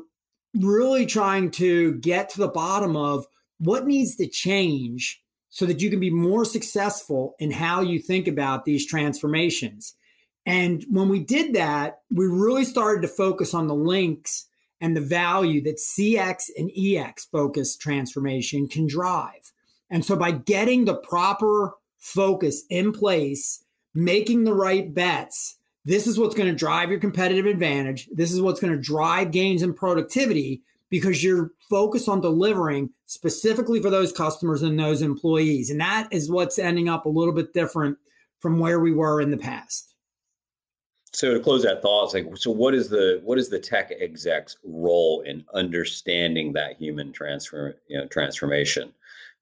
really 0.55 1.07
trying 1.07 1.51
to 1.53 1.95
get 1.95 2.31
to 2.31 2.39
the 2.39 2.49
bottom 2.49 2.97
of 2.97 3.27
what 3.59 3.87
needs 3.87 4.17
to 4.17 4.27
change 4.27 5.23
so 5.51 5.67
that 5.67 5.81
you 5.81 5.91
can 5.91 6.01
be 6.01 6.11
more 6.11 6.45
successful 6.45 7.35
in 7.39 7.51
how 7.51 7.81
you 7.81 7.99
think 7.99 8.27
about 8.29 8.65
these 8.65 8.87
transformations. 8.87 9.95
And 10.47 10.85
when 10.89 11.09
we 11.09 11.19
did 11.19 11.55
that, 11.55 12.01
we 12.11 12.27
really 12.27 12.65
started 12.65 13.03
to 13.03 13.09
focus 13.09 13.53
on 13.53 13.67
the 13.67 13.75
links 13.75 14.47
and 14.81 14.97
the 14.97 15.01
value 15.01 15.63
that 15.63 15.77
CX 15.77 16.45
and 16.57 16.71
EX 16.77 17.27
focused 17.27 17.81
transformation 17.81 18.67
can 18.67 18.87
drive. 18.87 19.53
And 19.91 20.05
so 20.05 20.17
by 20.17 20.31
getting 20.31 20.85
the 20.85 20.95
proper 20.95 21.75
focus 21.99 22.63
in 22.71 22.93
place, 22.93 23.63
making 23.93 24.45
the 24.45 24.55
right 24.55 24.93
bets, 24.95 25.57
this 25.85 26.07
is 26.07 26.19
what's 26.19 26.35
going 26.35 26.49
to 26.49 26.55
drive 26.55 26.91
your 26.91 27.01
competitive 27.01 27.47
advantage. 27.47 28.09
This 28.13 28.33
is 28.33 28.41
what's 28.41 28.61
going 28.61 28.73
to 28.73 28.81
drive 28.81 29.33
gains 29.33 29.63
in 29.63 29.75
productivity 29.75 30.63
because 30.89 31.23
you're 31.23 31.51
focus 31.71 32.09
on 32.09 32.21
delivering 32.21 32.91
specifically 33.07 33.81
for 33.81 33.89
those 33.89 34.13
customers 34.13 34.63
and 34.63 34.79
those 34.79 35.01
employees. 35.01 35.71
And 35.71 35.81
that 35.81 36.09
is 36.11 36.31
what's 36.31 36.59
ending 36.59 36.89
up 36.89 37.07
a 37.07 37.09
little 37.09 37.33
bit 37.33 37.55
different 37.55 37.97
from 38.41 38.59
where 38.59 38.81
we 38.81 38.93
were 38.93 39.21
in 39.21 39.31
the 39.31 39.39
past. 39.39 39.95
So 41.13 41.35
to 41.35 41.41
close 41.41 41.63
that 41.63 41.83
thought, 41.83 42.15
like, 42.15 42.27
so 42.37 42.51
what 42.51 42.75
is 42.75 42.89
the 42.89 43.21
what 43.25 43.39
is 43.39 43.49
the 43.49 43.59
tech 43.59 43.91
exec's 44.01 44.57
role 44.65 45.23
in 45.23 45.45
understanding 45.55 46.53
that 46.53 46.77
human 46.77 47.13
transfer, 47.13 47.77
you 47.89 47.99
know, 47.99 48.07
transformation? 48.07 48.93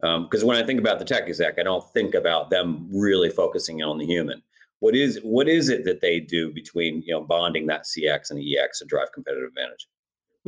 Because 0.01 0.43
um, 0.43 0.49
when 0.49 0.57
I 0.57 0.65
think 0.65 0.81
about 0.81 0.99
the 0.99 1.05
tech 1.05 1.25
exec, 1.25 1.59
I 1.59 1.65
don't 1.65 1.85
think 1.93 2.15
about 2.15 2.51
them 2.51 2.89
really 2.91 3.29
focusing 3.29 3.83
on 3.83 3.99
the 3.99 4.07
human. 4.07 4.43
What 4.81 4.95
is 4.95 5.19
what 5.23 5.49
is 5.49 5.69
it 5.69 5.85
that 5.85 6.01
they 6.01 6.21
do 6.21 6.53
between 6.53 7.03
you 7.03 7.13
know 7.13 7.21
bonding 7.21 7.67
that 7.67 7.85
CX 7.85 8.31
and 8.31 8.41
EX 8.41 8.79
to 8.79 8.87
drive 8.87 9.13
competitive 9.13 9.49
advantage? 9.49 9.89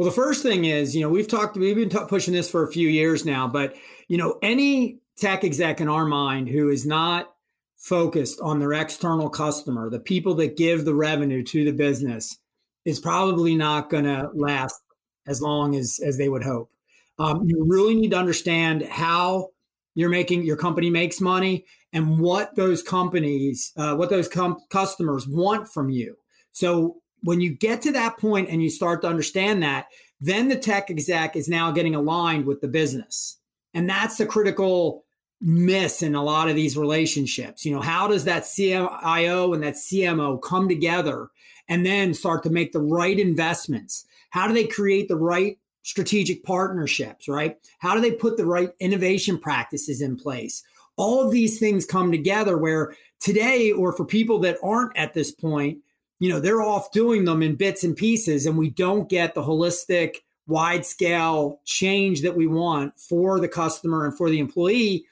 Well, 0.00 0.09
the 0.09 0.14
first 0.14 0.42
thing 0.42 0.64
is, 0.64 0.97
you 0.97 1.02
know, 1.02 1.11
we've 1.11 1.28
talked, 1.28 1.59
we've 1.59 1.76
been 1.76 1.90
t- 1.90 1.99
pushing 2.09 2.33
this 2.33 2.50
for 2.50 2.66
a 2.66 2.73
few 2.73 2.88
years 2.88 3.26
now, 3.26 3.47
but 3.47 3.76
you 4.09 4.16
know, 4.16 4.38
any 4.40 4.99
tech 5.19 5.45
exec 5.45 5.78
in 5.78 5.90
our 5.90 6.07
mind 6.07 6.49
who 6.49 6.71
is 6.71 6.87
not 6.87 7.35
focused 7.76 8.40
on 8.40 8.61
their 8.61 8.73
external 8.73 9.28
customer, 9.28 9.90
the 9.90 10.00
people 10.00 10.33
that 10.37 10.57
give 10.57 10.87
the 10.87 10.95
revenue 10.95 11.42
to 11.42 11.66
the 11.66 11.73
business, 11.73 12.38
is 12.87 12.99
probably 12.99 13.54
not 13.54 13.90
going 13.90 14.04
to 14.04 14.30
last 14.33 14.80
as 15.26 15.42
long 15.42 15.75
as 15.76 16.00
as 16.02 16.16
they 16.16 16.30
would 16.30 16.45
hope. 16.45 16.71
Um, 17.19 17.42
you 17.45 17.62
really 17.69 17.95
need 17.95 18.12
to 18.12 18.19
understand 18.19 18.85
how 18.85 19.49
you're 19.95 20.09
making 20.09 20.45
your 20.45 20.57
company 20.57 20.88
makes 20.88 21.21
money 21.21 21.66
and 21.92 22.19
what 22.19 22.57
those 22.57 22.83
companies, 22.83 23.71
uh, 23.76 23.97
what 23.97 24.09
those 24.09 24.28
com- 24.28 24.61
customers 24.71 25.28
want 25.28 25.69
from 25.69 25.90
you. 25.90 26.16
So 26.52 27.02
when 27.23 27.41
you 27.41 27.50
get 27.50 27.83
to 27.83 27.93
that 27.93 28.19
point 28.19 28.49
and 28.49 28.62
you 28.62 28.71
start 28.71 29.03
to 29.03 29.09
understand 29.09 29.62
that, 29.62 29.87
then 30.21 30.49
the 30.49 30.57
tech 30.57 30.91
exec 30.91 31.37
is 31.37 31.49
now 31.49 31.71
getting 31.71 31.95
aligned 31.95 32.47
with 32.47 32.61
the 32.61 32.69
business. 32.69 33.39
And 33.73 33.89
that's 33.89 34.17
the 34.17 34.27
critical 34.27 35.05
miss 35.41 36.03
in 36.03 36.15
a 36.15 36.23
lot 36.23 36.49
of 36.49 36.57
these 36.57 36.77
relationships. 36.77 37.65
You 37.65 37.75
know, 37.75 37.81
how 37.81 38.07
does 38.09 38.25
that 38.25 38.47
CIO 38.47 39.55
and 39.55 39.62
that 39.62 39.75
CMO 39.75 40.41
come 40.43 40.69
together 40.69 41.29
and 41.69 41.87
then 41.87 42.12
start 42.12 42.43
to 42.43 42.50
make 42.50 42.73
the 42.73 42.81
right 42.81 43.19
investments? 43.19 44.05
How 44.31 44.47
do 44.47 44.55
they 44.55 44.67
create 44.67 45.09
the 45.09 45.17
right 45.17 45.59
strategic 45.83 46.45
partnerships, 46.45 47.27
right? 47.27 47.57
How 47.79 47.95
do 47.95 48.00
they 48.00 48.12
put 48.12 48.37
the 48.37 48.45
right 48.45 48.71
innovation 48.81 49.39
practices 49.39 50.03
in 50.03 50.17
place? 50.17 50.62
All 50.97 51.25
of 51.25 51.33
these 51.33 51.59
things 51.59 51.87
come 51.87 52.12
together 52.12 52.59
where 52.59 52.95
today, 53.21 53.73
or 53.73 53.93
for 53.95 54.05
people 54.05 54.41
that 54.41 54.59
aren't 54.62 54.97
at 54.97 55.15
this 55.15 55.31
point, 55.31 55.79
you 56.21 56.29
know, 56.29 56.39
they're 56.39 56.62
off 56.62 56.93
doing 56.93 57.25
them 57.25 57.43
in 57.43 57.57
bits 57.57 57.83
and 57.83 57.97
pieces, 57.97 58.47
and 58.47 58.57
we 58.57 58.69
don't 58.71 59.09
get 59.09 59.35
the 59.35 59.43
holistic, 59.43 60.17
wide 60.47 60.85
scale 60.85 61.61
change 61.65 62.21
that 62.23 62.37
we 62.37 62.47
want 62.47 62.99
for 63.00 63.41
the 63.41 63.49
customer 63.49 64.05
and 64.05 64.17
for 64.17 64.31
the 64.31 64.39
employee. 64.39 65.07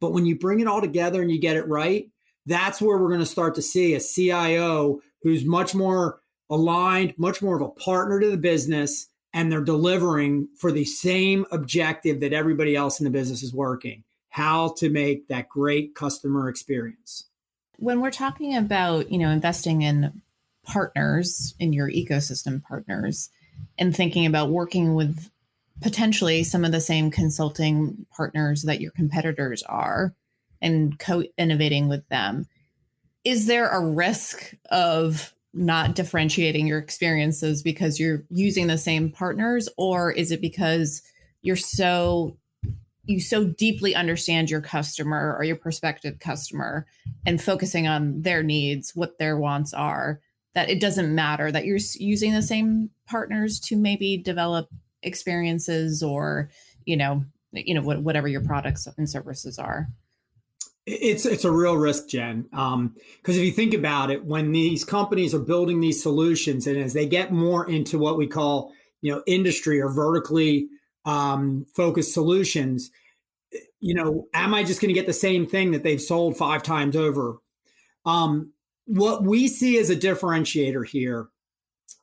But 0.00 0.12
when 0.12 0.26
you 0.26 0.36
bring 0.36 0.60
it 0.60 0.66
all 0.66 0.80
together 0.80 1.22
and 1.22 1.30
you 1.30 1.40
get 1.40 1.56
it 1.56 1.68
right, 1.68 2.10
that's 2.46 2.82
where 2.82 2.98
we're 2.98 3.08
going 3.08 3.20
to 3.20 3.26
start 3.26 3.54
to 3.54 3.62
see 3.62 3.94
a 3.94 4.00
CIO 4.00 5.00
who's 5.22 5.44
much 5.44 5.74
more 5.74 6.20
aligned, 6.50 7.14
much 7.16 7.40
more 7.40 7.54
of 7.54 7.62
a 7.62 7.68
partner 7.68 8.18
to 8.18 8.28
the 8.28 8.36
business, 8.36 9.06
and 9.32 9.52
they're 9.52 9.60
delivering 9.60 10.48
for 10.56 10.72
the 10.72 10.84
same 10.84 11.46
objective 11.52 12.18
that 12.20 12.32
everybody 12.32 12.74
else 12.74 12.98
in 12.98 13.04
the 13.04 13.10
business 13.10 13.42
is 13.42 13.54
working 13.54 14.02
how 14.30 14.74
to 14.78 14.88
make 14.88 15.26
that 15.26 15.48
great 15.48 15.94
customer 15.94 16.48
experience 16.48 17.24
when 17.80 18.00
we're 18.00 18.10
talking 18.10 18.56
about 18.56 19.10
you 19.10 19.18
know 19.18 19.30
investing 19.30 19.82
in 19.82 20.22
partners 20.64 21.54
in 21.58 21.72
your 21.72 21.90
ecosystem 21.90 22.62
partners 22.62 23.30
and 23.78 23.94
thinking 23.94 24.26
about 24.26 24.50
working 24.50 24.94
with 24.94 25.30
potentially 25.80 26.44
some 26.44 26.64
of 26.64 26.72
the 26.72 26.80
same 26.80 27.10
consulting 27.10 28.06
partners 28.14 28.62
that 28.62 28.80
your 28.80 28.90
competitors 28.92 29.62
are 29.64 30.14
and 30.60 30.98
co-innovating 30.98 31.88
with 31.88 32.06
them. 32.08 32.46
Is 33.24 33.46
there 33.46 33.68
a 33.68 33.84
risk 33.84 34.54
of 34.70 35.34
not 35.52 35.94
differentiating 35.94 36.66
your 36.66 36.78
experiences 36.78 37.62
because 37.62 37.98
you're 37.98 38.24
using 38.30 38.66
the 38.66 38.78
same 38.78 39.10
partners 39.10 39.68
or 39.76 40.12
is 40.12 40.30
it 40.30 40.40
because 40.40 41.02
you're 41.42 41.56
so 41.56 42.36
you 43.04 43.18
so 43.18 43.44
deeply 43.44 43.94
understand 43.94 44.48
your 44.48 44.60
customer 44.60 45.34
or 45.36 45.42
your 45.42 45.56
prospective 45.56 46.20
customer 46.20 46.86
and 47.26 47.42
focusing 47.42 47.88
on 47.88 48.22
their 48.22 48.42
needs 48.42 48.94
what 48.94 49.18
their 49.18 49.36
wants 49.36 49.74
are 49.74 50.20
that 50.54 50.68
it 50.68 50.80
doesn't 50.80 51.14
matter 51.14 51.50
that 51.52 51.64
you're 51.64 51.78
using 51.94 52.32
the 52.32 52.42
same 52.42 52.90
partners 53.06 53.60
to 53.60 53.76
maybe 53.76 54.16
develop 54.16 54.68
experiences 55.02 56.02
or 56.02 56.50
you 56.84 56.96
know 56.96 57.24
you 57.52 57.74
know 57.74 57.82
whatever 57.82 58.28
your 58.28 58.42
products 58.42 58.86
and 58.98 59.08
services 59.08 59.58
are 59.58 59.88
it's 60.86 61.26
it's 61.26 61.44
a 61.44 61.52
real 61.52 61.76
risk, 61.76 62.08
Jen. 62.08 62.42
Because 62.42 62.74
um, 62.74 62.94
if 63.24 63.36
you 63.36 63.52
think 63.52 63.74
about 63.74 64.10
it, 64.10 64.24
when 64.24 64.52
these 64.52 64.84
companies 64.84 65.34
are 65.34 65.40
building 65.40 65.80
these 65.80 66.02
solutions, 66.02 66.66
and 66.66 66.76
as 66.78 66.94
they 66.94 67.06
get 67.06 67.32
more 67.32 67.68
into 67.68 67.98
what 67.98 68.16
we 68.16 68.26
call 68.26 68.72
you 69.02 69.12
know 69.12 69.22
industry 69.26 69.80
or 69.80 69.90
vertically 69.90 70.68
um, 71.04 71.66
focused 71.74 72.12
solutions, 72.12 72.90
you 73.78 73.94
know, 73.94 74.28
am 74.34 74.54
I 74.54 74.64
just 74.64 74.80
going 74.80 74.88
to 74.88 74.98
get 74.98 75.06
the 75.06 75.12
same 75.12 75.46
thing 75.46 75.72
that 75.72 75.82
they've 75.82 76.00
sold 76.00 76.36
five 76.36 76.62
times 76.62 76.96
over? 76.96 77.36
Um, 78.04 78.52
what 78.90 79.22
we 79.22 79.46
see 79.46 79.78
as 79.78 79.88
a 79.88 79.94
differentiator 79.94 80.84
here 80.84 81.28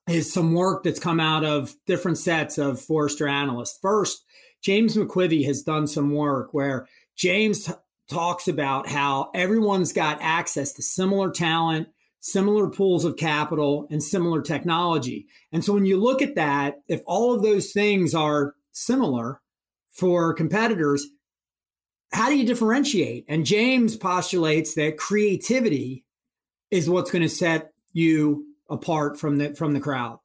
is 0.08 0.32
some 0.32 0.53
work 0.53 0.84
that's 0.84 1.01
come 1.01 1.20
out 1.20 1.44
of 1.44 1.75
different 1.86 2.17
sets 2.17 2.58
of 2.58 2.79
Forrester 2.79 3.27
analysts. 3.27 3.77
First, 3.82 4.24
James 4.63 4.96
McQuivey 4.96 5.46
has 5.46 5.63
done 5.63 5.88
some 5.88 6.13
work 6.13 6.53
where 6.53 6.88
James 7.17 7.70
talks 8.10 8.48
about 8.48 8.88
how 8.88 9.32
everyone's 9.36 9.91
got 9.91 10.17
access 10.22 10.72
to 10.74 10.82
similar 10.82 11.29
talent, 11.29 11.89
similar 12.22 12.70
pools 12.70 13.03
of 13.03 13.17
capital, 13.17 13.86
and 13.91 14.01
similar 14.01 14.41
technology. 14.41 15.27
And 15.51 15.65
so 15.65 15.74
when 15.74 15.86
you 15.86 15.98
look 15.98 16.22
at 16.22 16.36
that, 16.36 16.77
if 16.88 17.01
all 17.06 17.34
of 17.34 17.44
those 17.44 17.74
things 17.74 18.15
are 18.15 18.56
similar 18.72 19.41
for 19.91 20.34
competitors, 20.34 21.06
how 22.13 22.29
do 22.29 22.38
you 22.38 22.46
differentiate? 22.46 23.25
And 23.27 23.46
James 23.46 23.98
postulates 23.98 24.74
that 24.75 24.98
creativity 24.98 26.06
is 26.71 26.89
what's 26.89 27.12
going 27.12 27.21
to 27.21 27.29
set 27.29 27.71
you 27.93 28.45
apart 28.69 29.19
from 29.19 29.38
the 29.38 29.55
from 29.55 29.74
the 29.74 29.79
crowd. 29.79 30.19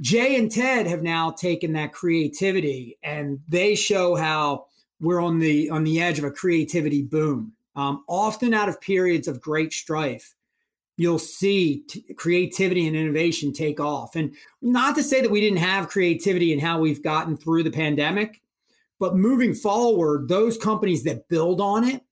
Jay 0.00 0.36
and 0.36 0.50
Ted 0.50 0.86
have 0.86 1.02
now 1.02 1.30
taken 1.30 1.72
that 1.72 1.92
creativity 1.92 2.98
and 3.02 3.40
they 3.48 3.74
show 3.74 4.16
how 4.16 4.66
we're 5.00 5.20
on 5.20 5.38
the 5.38 5.70
on 5.70 5.84
the 5.84 6.00
edge 6.00 6.18
of 6.18 6.24
a 6.24 6.30
creativity 6.30 7.02
boom. 7.02 7.52
Um, 7.76 8.04
often 8.08 8.54
out 8.54 8.68
of 8.68 8.80
periods 8.80 9.26
of 9.26 9.40
great 9.40 9.72
strife, 9.72 10.34
you'll 10.96 11.18
see 11.18 11.82
t- 11.88 12.04
creativity 12.14 12.86
and 12.86 12.96
innovation 12.96 13.52
take 13.52 13.80
off. 13.80 14.14
And 14.14 14.34
not 14.62 14.94
to 14.96 15.02
say 15.02 15.20
that 15.20 15.30
we 15.30 15.40
didn't 15.40 15.58
have 15.58 15.88
creativity 15.88 16.52
in 16.52 16.60
how 16.60 16.78
we've 16.78 17.02
gotten 17.02 17.36
through 17.36 17.64
the 17.64 17.72
pandemic, 17.72 18.42
but 19.00 19.16
moving 19.16 19.54
forward, 19.54 20.28
those 20.28 20.56
companies 20.56 21.02
that 21.04 21.28
build 21.28 21.60
on 21.60 21.82
it 21.82 22.03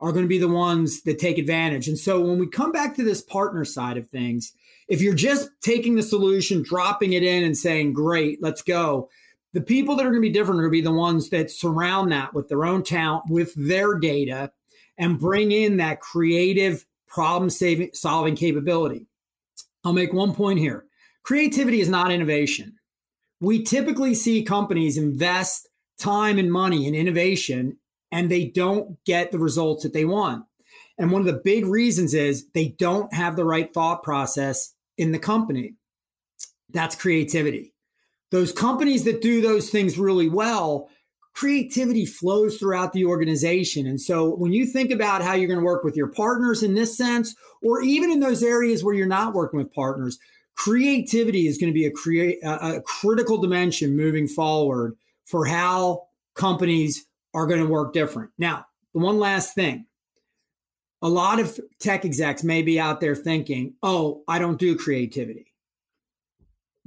are 0.00 0.12
going 0.12 0.24
to 0.24 0.28
be 0.28 0.38
the 0.38 0.48
ones 0.48 1.02
that 1.02 1.18
take 1.18 1.38
advantage. 1.38 1.88
And 1.88 1.98
so 1.98 2.20
when 2.20 2.38
we 2.38 2.46
come 2.46 2.72
back 2.72 2.94
to 2.96 3.04
this 3.04 3.20
partner 3.20 3.64
side 3.64 3.96
of 3.96 4.08
things, 4.08 4.52
if 4.86 5.02
you're 5.02 5.14
just 5.14 5.50
taking 5.60 5.96
the 5.96 6.02
solution, 6.02 6.62
dropping 6.62 7.12
it 7.12 7.22
in 7.22 7.44
and 7.44 7.56
saying, 7.56 7.92
great, 7.92 8.42
let's 8.42 8.62
go, 8.62 9.08
the 9.52 9.60
people 9.60 9.96
that 9.96 10.06
are 10.06 10.10
going 10.10 10.22
to 10.22 10.28
be 10.28 10.32
different 10.32 10.60
are 10.60 10.62
going 10.62 10.72
to 10.72 10.78
be 10.78 10.82
the 10.82 10.92
ones 10.92 11.30
that 11.30 11.50
surround 11.50 12.12
that 12.12 12.32
with 12.32 12.48
their 12.48 12.64
own 12.64 12.82
talent, 12.82 13.24
with 13.28 13.52
their 13.54 13.98
data, 13.98 14.52
and 14.96 15.18
bring 15.18 15.52
in 15.52 15.78
that 15.78 16.00
creative 16.00 16.86
problem 17.06 17.50
solving 17.50 18.36
capability. 18.36 19.06
I'll 19.84 19.92
make 19.92 20.12
one 20.12 20.34
point 20.34 20.58
here 20.58 20.84
creativity 21.22 21.80
is 21.80 21.88
not 21.88 22.10
innovation. 22.10 22.78
We 23.40 23.62
typically 23.62 24.14
see 24.14 24.42
companies 24.42 24.96
invest 24.96 25.68
time 25.98 26.38
and 26.38 26.50
money 26.50 26.86
in 26.86 26.94
innovation 26.94 27.76
and 28.10 28.30
they 28.30 28.46
don't 28.46 29.02
get 29.04 29.32
the 29.32 29.38
results 29.38 29.82
that 29.82 29.92
they 29.92 30.04
want. 30.04 30.44
And 30.98 31.12
one 31.12 31.20
of 31.20 31.26
the 31.26 31.40
big 31.44 31.66
reasons 31.66 32.14
is 32.14 32.48
they 32.54 32.68
don't 32.68 33.12
have 33.14 33.36
the 33.36 33.44
right 33.44 33.72
thought 33.72 34.02
process 34.02 34.74
in 34.96 35.12
the 35.12 35.18
company. 35.18 35.74
That's 36.70 36.96
creativity 36.96 37.72
those 38.30 38.52
companies 38.52 39.04
that 39.04 39.22
do 39.22 39.40
those 39.40 39.70
things 39.70 39.98
really 39.98 40.28
well, 40.28 40.88
creativity 41.34 42.04
flows 42.04 42.58
throughout 42.58 42.92
the 42.92 43.04
organization. 43.04 43.86
And 43.86 44.00
so 44.00 44.34
when 44.34 44.52
you 44.52 44.66
think 44.66 44.90
about 44.90 45.22
how 45.22 45.34
you're 45.34 45.48
going 45.48 45.60
to 45.60 45.64
work 45.64 45.84
with 45.84 45.96
your 45.96 46.08
partners 46.08 46.62
in 46.62 46.74
this 46.74 46.96
sense, 46.96 47.34
or 47.62 47.80
even 47.82 48.10
in 48.10 48.20
those 48.20 48.42
areas 48.42 48.84
where 48.84 48.94
you're 48.94 49.06
not 49.06 49.34
working 49.34 49.58
with 49.58 49.72
partners, 49.72 50.18
creativity 50.56 51.46
is 51.46 51.58
going 51.58 51.72
to 51.72 51.78
be 51.78 51.86
a, 51.86 51.90
create, 51.90 52.38
a, 52.42 52.80
critical 52.82 53.38
dimension 53.38 53.96
moving 53.96 54.26
forward 54.26 54.96
for 55.24 55.46
how 55.46 56.02
companies 56.34 57.06
are 57.34 57.46
going 57.46 57.60
to 57.60 57.66
work 57.66 57.92
different. 57.92 58.30
Now, 58.38 58.66
the 58.92 59.00
one 59.00 59.18
last 59.18 59.54
thing. 59.54 59.86
A 61.00 61.08
lot 61.08 61.38
of 61.38 61.60
tech 61.78 62.04
execs 62.04 62.42
may 62.42 62.60
be 62.62 62.80
out 62.80 63.00
there 63.00 63.14
thinking, 63.14 63.74
oh, 63.84 64.24
I 64.26 64.40
don't 64.40 64.58
do 64.58 64.76
creativity 64.76 65.48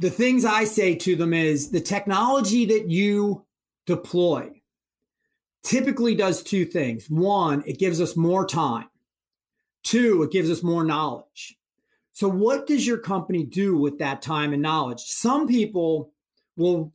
the 0.01 0.09
things 0.09 0.43
I 0.43 0.63
say 0.63 0.95
to 0.95 1.15
them 1.15 1.31
is 1.31 1.69
the 1.69 1.79
technology 1.79 2.65
that 2.65 2.89
you 2.89 3.45
deploy 3.85 4.49
typically 5.63 6.15
does 6.15 6.41
two 6.41 6.65
things. 6.65 7.05
One, 7.07 7.63
it 7.67 7.77
gives 7.77 8.01
us 8.01 8.17
more 8.17 8.47
time. 8.47 8.89
Two, 9.83 10.23
it 10.23 10.31
gives 10.31 10.49
us 10.49 10.63
more 10.63 10.83
knowledge. 10.83 11.55
So, 12.13 12.27
what 12.27 12.65
does 12.65 12.85
your 12.85 12.97
company 12.97 13.43
do 13.43 13.77
with 13.77 13.99
that 13.99 14.23
time 14.23 14.53
and 14.53 14.61
knowledge? 14.61 15.01
Some 15.01 15.47
people 15.47 16.11
will, 16.57 16.93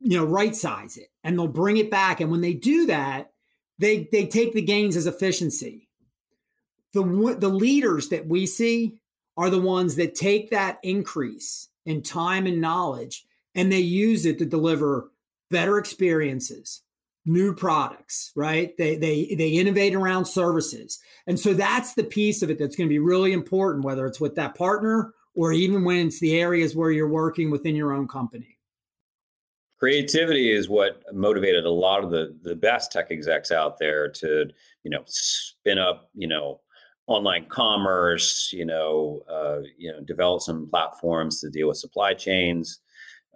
you 0.00 0.16
know, 0.16 0.24
right 0.24 0.56
size 0.56 0.96
it 0.96 1.08
and 1.22 1.38
they'll 1.38 1.48
bring 1.48 1.76
it 1.76 1.90
back. 1.90 2.20
And 2.20 2.30
when 2.30 2.40
they 2.40 2.54
do 2.54 2.86
that, 2.86 3.30
they 3.78 4.08
they 4.10 4.26
take 4.26 4.52
the 4.52 4.62
gains 4.62 4.96
as 4.96 5.06
efficiency. 5.06 5.88
The 6.92 7.36
the 7.38 7.48
leaders 7.48 8.08
that 8.08 8.26
we 8.26 8.46
see 8.46 9.00
are 9.36 9.50
the 9.50 9.60
ones 9.60 9.96
that 9.96 10.14
take 10.14 10.50
that 10.50 10.78
increase 10.82 11.68
in 11.86 12.02
time 12.02 12.46
and 12.46 12.60
knowledge 12.60 13.24
and 13.54 13.72
they 13.72 13.80
use 13.80 14.26
it 14.26 14.38
to 14.38 14.44
deliver 14.44 15.10
better 15.50 15.78
experiences 15.78 16.82
new 17.26 17.54
products 17.54 18.32
right 18.34 18.76
they 18.78 18.96
they 18.96 19.34
they 19.36 19.50
innovate 19.50 19.94
around 19.94 20.24
services 20.24 20.98
and 21.26 21.38
so 21.38 21.52
that's 21.52 21.94
the 21.94 22.04
piece 22.04 22.42
of 22.42 22.50
it 22.50 22.58
that's 22.58 22.76
going 22.76 22.88
to 22.88 22.92
be 22.92 22.98
really 22.98 23.32
important 23.32 23.84
whether 23.84 24.06
it's 24.06 24.20
with 24.20 24.34
that 24.36 24.54
partner 24.54 25.12
or 25.34 25.52
even 25.52 25.84
when 25.84 26.06
it's 26.06 26.20
the 26.20 26.38
areas 26.38 26.74
where 26.74 26.90
you're 26.90 27.08
working 27.08 27.50
within 27.50 27.76
your 27.76 27.92
own 27.92 28.08
company 28.08 28.56
creativity 29.80 30.52
is 30.52 30.68
what 30.68 31.02
motivated 31.12 31.64
a 31.64 31.70
lot 31.70 32.04
of 32.04 32.10
the 32.10 32.38
the 32.42 32.54
best 32.54 32.92
tech 32.92 33.10
execs 33.10 33.50
out 33.50 33.78
there 33.78 34.08
to 34.08 34.46
you 34.84 34.90
know 34.90 35.02
spin 35.06 35.78
up 35.78 36.10
you 36.14 36.28
know 36.28 36.60
online 37.10 37.44
commerce, 37.46 38.50
you 38.52 38.64
know, 38.64 39.20
uh, 39.28 39.58
you 39.76 39.90
know, 39.90 40.00
develop 40.00 40.40
some 40.40 40.68
platforms 40.70 41.40
to 41.40 41.50
deal 41.50 41.66
with 41.66 41.76
supply 41.76 42.14
chains. 42.14 42.80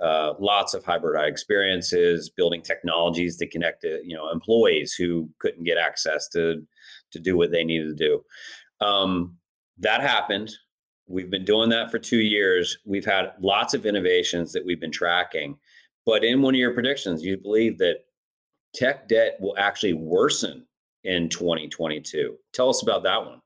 Uh, 0.01 0.35
lots 0.39 0.75
of 0.75 0.85
hybrid 0.85 1.29
experiences, 1.29 2.31
building 2.31 2.63
technologies 2.63 3.37
to 3.37 3.47
connect 3.47 3.83
to 3.83 4.01
you 4.05 4.15
know 4.15 4.31
employees 4.31 4.93
who 4.93 5.29
couldn't 5.39 5.65
get 5.65 5.79
access 5.79 6.29
to 6.29 6.63
to 7.11 7.19
do 7.19 7.37
what 7.37 7.51
they 7.51 7.65
needed 7.65 7.97
to 7.97 8.09
do. 8.09 8.87
Um, 8.87 9.37
that 9.79 10.01
happened. 10.01 10.53
We've 11.07 11.31
been 11.31 11.45
doing 11.45 11.71
that 11.71 11.91
for 11.91 11.99
two 11.99 12.21
years. 12.21 12.79
We've 12.85 13.05
had 13.05 13.33
lots 13.41 13.75
of 13.75 13.87
innovations 13.87 14.53
that 14.53 14.65
we've 14.65 14.81
been 14.81 14.93
tracking. 14.93 15.57
But 16.07 16.25
in 16.25 16.43
one 16.43 16.55
of 16.55 16.59
your 16.59 16.75
predictions, 16.75 17.23
you 17.23 17.37
believe 17.37 17.79
that 17.79 18.05
tech 18.75 19.09
debt 19.09 19.39
will 19.41 19.55
actually 19.57 19.95
worsen 19.95 20.67
in 21.05 21.29
2022. 21.29 22.37
Tell 22.53 22.69
us 22.69 22.83
about 22.83 23.03
that 23.05 23.25
one. 23.25 23.41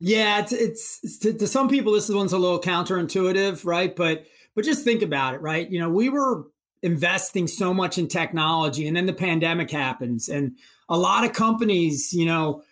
Yeah, 0.00 0.40
it's 0.40 0.52
it's 0.52 1.18
to, 1.20 1.32
to, 1.32 1.46
some 1.46 1.68
people 1.68 1.92
this 1.92 2.08
one's 2.08 2.32
a 2.32 2.38
little 2.38 2.60
counterintuitive, 2.60 3.64
right? 3.64 3.94
But 3.94 4.26
but 4.54 4.64
just 4.64 4.84
think 4.84 5.02
about 5.02 5.34
it, 5.34 5.40
right? 5.40 5.68
You 5.70 5.80
know, 5.80 5.88
we 5.88 6.08
were 6.08 6.44
investing 6.82 7.46
so 7.46 7.72
much 7.72 7.96
in 7.96 8.08
technology, 8.08 8.86
and 8.86 8.96
then 8.96 9.06
the 9.06 9.12
pandemic 9.12 9.70
happens, 9.70 10.28
and 10.28 10.58
a 10.88 10.98
lot 10.98 11.24
of 11.24 11.32
companies, 11.32 12.12
you 12.12 12.26
know, 12.26 12.62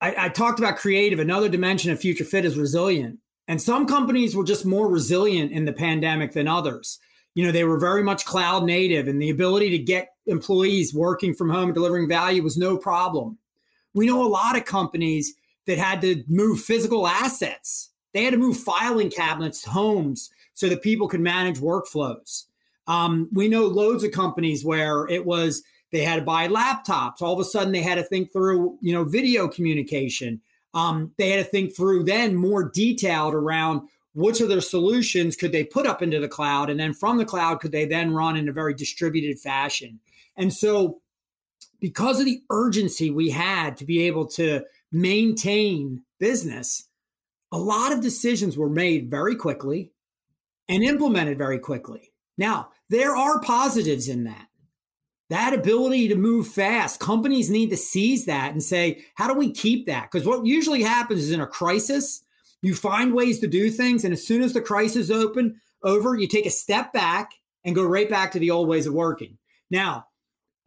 I, 0.00 0.14
I 0.16 0.28
talked 0.28 0.58
about 0.58 0.76
creative. 0.76 1.18
Another 1.18 1.48
dimension 1.48 1.90
of 1.90 2.00
future 2.00 2.24
fit 2.24 2.44
is 2.44 2.56
resilient, 2.56 3.18
and 3.48 3.60
some 3.60 3.86
companies 3.86 4.36
were 4.36 4.44
just 4.44 4.64
more 4.64 4.88
resilient 4.88 5.50
in 5.50 5.64
the 5.64 5.72
pandemic 5.72 6.32
than 6.32 6.46
others. 6.46 6.98
You 7.34 7.46
know, 7.46 7.52
they 7.52 7.64
were 7.64 7.78
very 7.78 8.02
much 8.02 8.24
cloud 8.24 8.64
native, 8.64 9.06
and 9.06 9.20
the 9.20 9.30
ability 9.30 9.70
to 9.70 9.78
get 9.78 10.14
employees 10.26 10.94
working 10.94 11.34
from 11.34 11.50
home 11.50 11.64
and 11.64 11.74
delivering 11.74 12.08
value 12.08 12.42
was 12.42 12.56
no 12.56 12.76
problem. 12.76 13.38
We 13.94 14.06
know 14.06 14.24
a 14.24 14.28
lot 14.28 14.56
of 14.56 14.64
companies 14.64 15.34
that 15.66 15.78
had 15.78 16.00
to 16.02 16.24
move 16.28 16.60
physical 16.60 17.06
assets. 17.06 17.90
They 18.14 18.24
had 18.24 18.32
to 18.32 18.38
move 18.38 18.56
filing 18.56 19.10
cabinets 19.10 19.62
to 19.62 19.70
homes 19.70 20.30
so 20.54 20.68
that 20.68 20.82
people 20.82 21.08
could 21.08 21.20
manage 21.20 21.60
workflows. 21.60 22.44
Um, 22.86 23.28
we 23.32 23.48
know 23.48 23.66
loads 23.66 24.02
of 24.02 24.12
companies 24.12 24.64
where 24.64 25.06
it 25.08 25.24
was 25.24 25.62
they 25.92 26.02
had 26.02 26.16
to 26.16 26.22
buy 26.22 26.48
laptops. 26.48 27.22
All 27.22 27.34
of 27.34 27.40
a 27.40 27.44
sudden, 27.44 27.72
they 27.72 27.82
had 27.82 27.94
to 27.94 28.02
think 28.02 28.32
through, 28.32 28.78
you 28.80 28.92
know, 28.92 29.04
video 29.04 29.48
communication. 29.48 30.40
Um, 30.74 31.12
they 31.16 31.30
had 31.30 31.44
to 31.44 31.50
think 31.50 31.74
through 31.74 32.04
then 32.04 32.34
more 32.34 32.64
detailed 32.64 33.34
around 33.34 33.88
which 34.18 34.40
of 34.40 34.48
their 34.48 34.60
solutions 34.60 35.36
could 35.36 35.52
they 35.52 35.62
put 35.62 35.86
up 35.86 36.02
into 36.02 36.18
the 36.18 36.28
cloud, 36.28 36.68
and 36.68 36.80
then 36.80 36.92
from 36.92 37.18
the 37.18 37.24
cloud 37.24 37.60
could 37.60 37.70
they 37.70 37.84
then 37.84 38.12
run 38.12 38.36
in 38.36 38.48
a 38.48 38.52
very 38.52 38.74
distributed 38.74 39.38
fashion. 39.38 40.00
And 40.36 40.52
so, 40.52 41.00
because 41.80 42.18
of 42.18 42.26
the 42.26 42.42
urgency 42.50 43.10
we 43.10 43.30
had 43.30 43.76
to 43.76 43.84
be 43.84 44.02
able 44.02 44.26
to 44.26 44.64
maintain 44.90 46.02
business, 46.18 46.88
a 47.52 47.58
lot 47.58 47.92
of 47.92 48.00
decisions 48.00 48.56
were 48.56 48.68
made 48.68 49.08
very 49.08 49.36
quickly 49.36 49.92
and 50.68 50.82
implemented 50.82 51.38
very 51.38 51.60
quickly. 51.60 52.12
Now, 52.36 52.70
there 52.88 53.16
are 53.16 53.40
positives 53.40 54.08
in 54.08 54.24
that. 54.24 54.48
That 55.30 55.54
ability 55.54 56.08
to 56.08 56.16
move 56.16 56.48
fast, 56.48 56.98
companies 56.98 57.50
need 57.50 57.70
to 57.70 57.76
seize 57.76 58.26
that 58.26 58.50
and 58.50 58.62
say, 58.62 59.04
how 59.14 59.28
do 59.28 59.34
we 59.34 59.52
keep 59.52 59.86
that? 59.86 60.10
Because 60.10 60.26
what 60.26 60.44
usually 60.44 60.82
happens 60.82 61.22
is 61.22 61.30
in 61.30 61.40
a 61.40 61.46
crisis, 61.46 62.24
you 62.62 62.74
find 62.74 63.14
ways 63.14 63.40
to 63.40 63.46
do 63.46 63.70
things. 63.70 64.04
And 64.04 64.12
as 64.12 64.26
soon 64.26 64.42
as 64.42 64.52
the 64.52 64.60
crisis 64.60 65.10
open 65.10 65.60
over, 65.82 66.16
you 66.16 66.26
take 66.26 66.46
a 66.46 66.50
step 66.50 66.92
back 66.92 67.30
and 67.64 67.74
go 67.74 67.84
right 67.84 68.08
back 68.08 68.32
to 68.32 68.38
the 68.38 68.50
old 68.50 68.68
ways 68.68 68.86
of 68.86 68.94
working. 68.94 69.38
Now, 69.70 70.06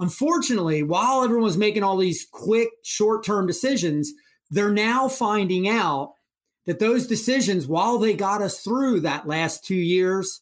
Unfortunately, 0.01 0.82
while 0.82 1.23
everyone's 1.23 1.58
making 1.58 1.84
all 1.84 1.95
these 1.95 2.25
quick, 2.32 2.69
short 2.84 3.23
term 3.23 3.45
decisions, 3.45 4.12
they're 4.49 4.73
now 4.73 5.08
finding 5.08 5.69
out 5.69 6.13
that 6.65 6.80
those 6.80 7.06
decisions, 7.06 7.67
while 7.67 7.99
they 7.99 8.15
got 8.15 8.41
us 8.41 8.62
through 8.62 9.01
that 9.01 9.27
last 9.27 9.63
two 9.63 9.75
years, 9.75 10.41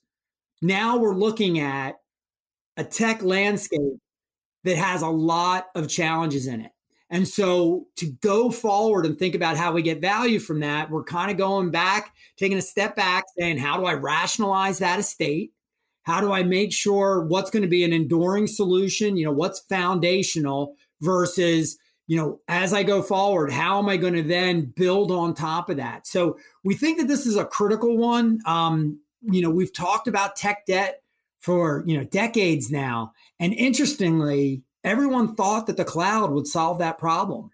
now 0.61 0.97
we're 0.97 1.13
looking 1.13 1.59
at 1.59 1.97
a 2.77 2.85
tech 2.85 3.21
landscape 3.21 3.99
that 4.63 4.77
has 4.77 5.01
a 5.01 5.09
lot 5.09 5.67
of 5.75 5.89
challenges 5.89 6.47
in 6.47 6.61
it. 6.61 6.71
And 7.09 7.27
so 7.27 7.87
to 7.95 8.11
go 8.21 8.51
forward 8.51 9.05
and 9.05 9.17
think 9.17 9.33
about 9.33 9.57
how 9.57 9.71
we 9.71 9.81
get 9.81 10.01
value 10.01 10.39
from 10.39 10.59
that, 10.59 10.91
we're 10.91 11.03
kind 11.03 11.31
of 11.31 11.37
going 11.37 11.71
back, 11.71 12.13
taking 12.37 12.57
a 12.57 12.61
step 12.61 12.95
back, 12.95 13.25
saying, 13.37 13.57
how 13.57 13.77
do 13.77 13.85
I 13.85 13.93
rationalize 13.93 14.79
that 14.79 14.99
estate? 14.99 15.51
How 16.03 16.21
do 16.21 16.31
I 16.31 16.43
make 16.43 16.71
sure 16.71 17.25
what's 17.25 17.49
going 17.49 17.63
to 17.63 17.69
be 17.69 17.83
an 17.83 17.93
enduring 17.93 18.47
solution? 18.47 19.17
You 19.17 19.25
know, 19.25 19.31
what's 19.31 19.59
foundational 19.59 20.75
versus, 21.01 21.77
you 22.07 22.17
know, 22.17 22.41
as 22.47 22.73
I 22.73 22.83
go 22.83 23.01
forward, 23.01 23.51
how 23.51 23.79
am 23.79 23.89
I 23.89 23.97
going 23.97 24.15
to 24.15 24.23
then 24.23 24.73
build 24.75 25.11
on 25.11 25.33
top 25.33 25.69
of 25.69 25.77
that? 25.77 26.07
So 26.07 26.37
we 26.63 26.75
think 26.75 26.99
that 26.99 27.07
this 27.07 27.25
is 27.25 27.35
a 27.35 27.45
critical 27.45 27.97
one. 27.97 28.39
Um, 28.45 28.99
you 29.21 29.41
know, 29.41 29.49
we've 29.49 29.73
talked 29.73 30.07
about 30.07 30.35
tech 30.35 30.65
debt 30.65 31.01
for, 31.39 31.83
you 31.85 31.97
know, 31.97 32.03
decades 32.03 32.71
now. 32.71 33.13
And 33.39 33.53
interestingly, 33.53 34.63
everyone 34.83 35.35
thought 35.35 35.67
that 35.67 35.77
the 35.77 35.85
cloud 35.85 36.31
would 36.31 36.47
solve 36.47 36.79
that 36.79 36.97
problem. 36.97 37.51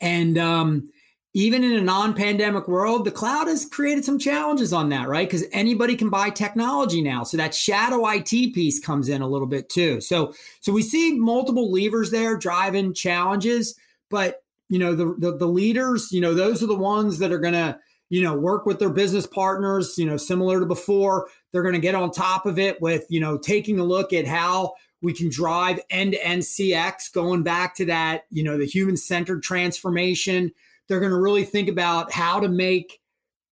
And 0.00 0.38
um, 0.38 0.90
even 1.34 1.62
in 1.62 1.72
a 1.72 1.80
non-pandemic 1.80 2.68
world, 2.68 3.04
the 3.04 3.10
cloud 3.10 3.48
has 3.48 3.64
created 3.66 4.04
some 4.04 4.18
challenges 4.18 4.72
on 4.72 4.88
that, 4.88 5.08
right? 5.08 5.28
Because 5.28 5.44
anybody 5.52 5.94
can 5.94 6.10
buy 6.10 6.30
technology 6.30 7.02
now. 7.02 7.22
So 7.22 7.36
that 7.36 7.54
shadow 7.54 8.08
IT 8.08 8.54
piece 8.54 8.80
comes 8.80 9.08
in 9.08 9.22
a 9.22 9.28
little 9.28 9.46
bit 9.46 9.68
too. 9.68 10.00
So 10.00 10.34
so 10.60 10.72
we 10.72 10.82
see 10.82 11.18
multiple 11.18 11.70
levers 11.70 12.10
there 12.10 12.36
driving 12.36 12.94
challenges, 12.94 13.74
but 14.10 14.42
you 14.68 14.78
know, 14.78 14.94
the 14.94 15.14
the, 15.18 15.36
the 15.36 15.46
leaders, 15.46 16.10
you 16.12 16.20
know, 16.20 16.34
those 16.34 16.62
are 16.62 16.66
the 16.66 16.74
ones 16.74 17.18
that 17.18 17.30
are 17.30 17.38
gonna, 17.38 17.78
you 18.08 18.22
know, 18.22 18.34
work 18.34 18.64
with 18.64 18.78
their 18.78 18.90
business 18.90 19.26
partners, 19.26 19.98
you 19.98 20.06
know, 20.06 20.16
similar 20.16 20.60
to 20.60 20.66
before. 20.66 21.28
They're 21.52 21.62
gonna 21.62 21.78
get 21.78 21.94
on 21.94 22.10
top 22.10 22.46
of 22.46 22.58
it 22.58 22.80
with, 22.80 23.04
you 23.10 23.20
know, 23.20 23.36
taking 23.36 23.78
a 23.78 23.84
look 23.84 24.12
at 24.12 24.26
how 24.26 24.74
we 25.00 25.12
can 25.12 25.30
drive 25.30 25.80
end-to-end 25.90 26.42
CX, 26.42 27.12
going 27.12 27.42
back 27.42 27.76
to 27.76 27.84
that, 27.86 28.24
you 28.30 28.42
know, 28.42 28.58
the 28.58 28.66
human-centered 28.66 29.42
transformation 29.42 30.52
they're 30.88 31.00
going 31.00 31.12
to 31.12 31.20
really 31.20 31.44
think 31.44 31.68
about 31.68 32.12
how 32.12 32.40
to 32.40 32.48
make 32.48 33.00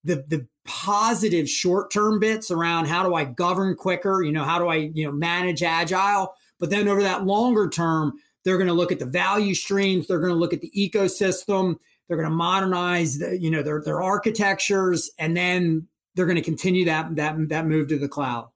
the 0.02 0.24
the 0.28 0.46
positive 0.64 1.48
short 1.48 1.92
term 1.92 2.18
bits 2.18 2.50
around 2.50 2.86
how 2.86 3.04
do 3.04 3.14
I 3.14 3.24
govern 3.24 3.76
quicker, 3.76 4.22
you 4.22 4.32
know, 4.32 4.42
how 4.42 4.58
do 4.58 4.66
I, 4.66 4.90
you 4.94 5.04
know, 5.04 5.12
manage 5.12 5.62
agile, 5.62 6.34
but 6.58 6.70
then 6.70 6.88
over 6.88 7.02
that 7.02 7.24
longer 7.24 7.68
term, 7.68 8.14
they're 8.44 8.56
going 8.56 8.66
to 8.66 8.72
look 8.72 8.90
at 8.90 8.98
the 8.98 9.06
value 9.06 9.54
streams, 9.54 10.06
they're 10.08 10.18
going 10.18 10.32
to 10.32 10.38
look 10.38 10.52
at 10.52 10.60
the 10.60 10.72
ecosystem, 10.76 11.76
they're 12.08 12.16
going 12.16 12.28
to 12.28 12.34
modernize 12.34 13.18
the, 13.18 13.38
you 13.38 13.50
know, 13.50 13.62
their 13.62 13.80
their 13.80 14.02
architectures 14.02 15.10
and 15.18 15.36
then 15.36 15.86
they're 16.14 16.26
going 16.26 16.36
to 16.36 16.42
continue 16.42 16.86
that 16.86 17.14
that 17.14 17.36
that 17.48 17.66
move 17.66 17.88
to 17.88 17.98
the 17.98 18.08
cloud. 18.08 18.48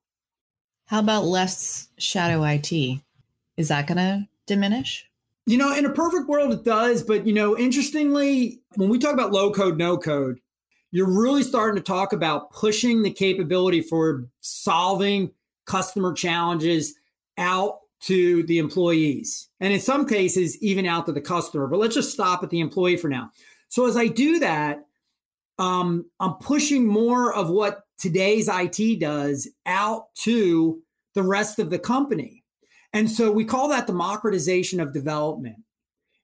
How 0.90 0.98
about 0.98 1.24
less 1.24 1.87
shadow 1.98 2.42
IT? 2.42 2.72
Is 3.57 3.68
that 3.68 3.87
going 3.87 3.98
to 3.98 4.26
diminish? 4.46 5.09
You 5.46 5.57
know, 5.57 5.72
in 5.72 5.87
a 5.87 5.92
perfect 5.92 6.29
world, 6.29 6.53
it 6.53 6.64
does. 6.64 7.05
But, 7.05 7.29
you 7.29 7.33
know, 7.33 7.57
interestingly, 7.57 8.59
when 8.74 8.88
we 8.88 8.98
talk 8.98 9.14
about 9.14 9.31
low 9.31 9.53
code, 9.53 9.79
no 9.79 9.96
code, 9.96 10.40
you're 10.90 11.09
really 11.09 11.44
starting 11.44 11.81
to 11.81 11.81
talk 11.81 12.12
about 12.12 12.50
pushing 12.50 13.05
the 13.05 13.12
capability 13.12 13.83
for 13.83 14.24
solving 14.40 15.31
customer 15.64 16.12
challenges 16.12 16.96
out 17.38 17.79
to 18.00 18.42
the 18.42 18.59
employees. 18.59 19.48
And 19.61 19.72
in 19.72 19.79
some 19.79 20.09
cases, 20.09 20.61
even 20.61 20.87
out 20.87 21.07
to 21.07 21.12
the 21.12 21.20
customer. 21.20 21.68
But 21.68 21.79
let's 21.79 21.94
just 21.94 22.12
stop 22.12 22.42
at 22.42 22.50
the 22.50 22.59
employee 22.59 22.96
for 22.96 23.09
now. 23.09 23.31
So 23.68 23.87
as 23.87 23.96
I 23.96 24.09
do 24.09 24.40
that, 24.40 24.85
um, 25.61 26.07
I'm 26.18 26.35
pushing 26.35 26.87
more 26.87 27.33
of 27.33 27.51
what 27.51 27.83
today's 27.99 28.49
IT 28.51 28.99
does 28.99 29.49
out 29.66 30.07
to 30.20 30.81
the 31.14 31.23
rest 31.23 31.59
of 31.59 31.68
the 31.68 31.79
company. 31.79 32.42
And 32.94 33.11
so 33.11 33.31
we 33.31 33.44
call 33.44 33.68
that 33.68 33.87
democratization 33.87 34.81
of 34.81 34.94
development. 34.94 35.57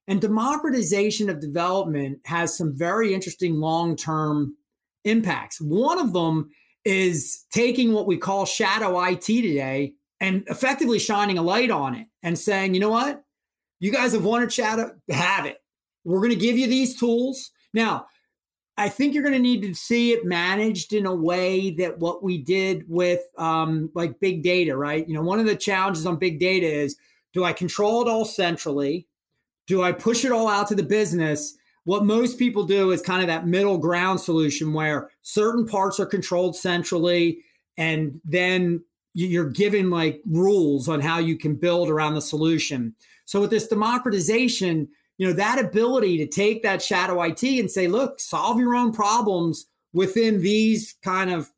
And 0.07 0.19
democratization 0.19 1.29
of 1.29 1.39
development 1.39 2.19
has 2.25 2.57
some 2.57 2.75
very 2.75 3.13
interesting 3.13 3.59
long 3.59 3.95
term 3.95 4.57
impacts. 5.03 5.61
One 5.61 5.99
of 5.99 6.13
them 6.13 6.49
is 6.83 7.45
taking 7.51 7.93
what 7.93 8.07
we 8.07 8.17
call 8.17 8.45
shadow 8.45 8.99
IT 9.03 9.25
today 9.25 9.93
and 10.19 10.45
effectively 10.47 10.97
shining 10.97 11.37
a 11.37 11.43
light 11.43 11.69
on 11.69 11.93
it 11.93 12.07
and 12.23 12.39
saying, 12.39 12.73
you 12.73 12.79
know 12.79 12.89
what? 12.89 13.21
You 13.79 13.91
guys 13.91 14.13
have 14.13 14.25
wanted 14.25 14.51
shadow, 14.51 14.95
have 15.11 15.45
it. 15.45 15.57
We're 16.03 16.21
going 16.21 16.31
to 16.31 16.35
give 16.35 16.57
you 16.57 16.67
these 16.67 16.97
tools. 16.97 17.51
Now, 17.73 18.07
I 18.77 18.89
think 18.89 19.13
you're 19.13 19.23
going 19.23 19.33
to 19.33 19.39
need 19.39 19.63
to 19.63 19.73
see 19.73 20.11
it 20.13 20.23
managed 20.23 20.93
in 20.93 21.07
a 21.07 21.15
way 21.15 21.71
that 21.71 21.97
what 21.97 22.21
we 22.21 22.37
did 22.37 22.87
with 22.87 23.21
um, 23.37 23.89
like 23.95 24.19
big 24.19 24.43
data, 24.43 24.77
right? 24.77 25.07
You 25.07 25.15
know, 25.15 25.23
one 25.23 25.39
of 25.39 25.47
the 25.47 25.55
challenges 25.55 26.05
on 26.05 26.17
big 26.17 26.39
data 26.39 26.67
is 26.67 26.95
do 27.33 27.43
I 27.43 27.53
control 27.53 28.03
it 28.03 28.07
all 28.07 28.25
centrally? 28.25 29.07
Do 29.65 29.81
I 29.81 29.91
push 29.91 30.23
it 30.23 30.31
all 30.31 30.47
out 30.47 30.67
to 30.67 30.75
the 30.75 30.83
business? 30.83 31.55
What 31.85 32.05
most 32.05 32.37
people 32.37 32.63
do 32.63 32.91
is 32.91 33.01
kind 33.01 33.21
of 33.21 33.27
that 33.27 33.47
middle 33.47 33.77
ground 33.77 34.21
solution 34.21 34.73
where 34.73 35.09
certain 35.23 35.65
parts 35.65 35.99
are 35.99 36.05
controlled 36.05 36.55
centrally 36.55 37.39
and 37.77 38.21
then 38.23 38.83
you're 39.13 39.49
given 39.49 39.89
like 39.89 40.21
rules 40.29 40.87
on 40.87 40.99
how 40.99 41.17
you 41.17 41.37
can 41.37 41.55
build 41.55 41.89
around 41.89 42.13
the 42.13 42.21
solution. 42.21 42.93
So 43.25 43.41
with 43.41 43.49
this 43.49 43.67
democratization, 43.67 44.89
you 45.17 45.27
know, 45.27 45.33
that 45.33 45.59
ability 45.59 46.17
to 46.17 46.27
take 46.27 46.63
that 46.63 46.81
shadow 46.81 47.21
IT 47.23 47.43
and 47.43 47.69
say, 47.69 47.87
look, 47.87 48.19
solve 48.19 48.59
your 48.59 48.75
own 48.75 48.91
problems 48.91 49.65
within 49.93 50.41
these 50.41 50.95
kind 51.03 51.31
of 51.31 51.51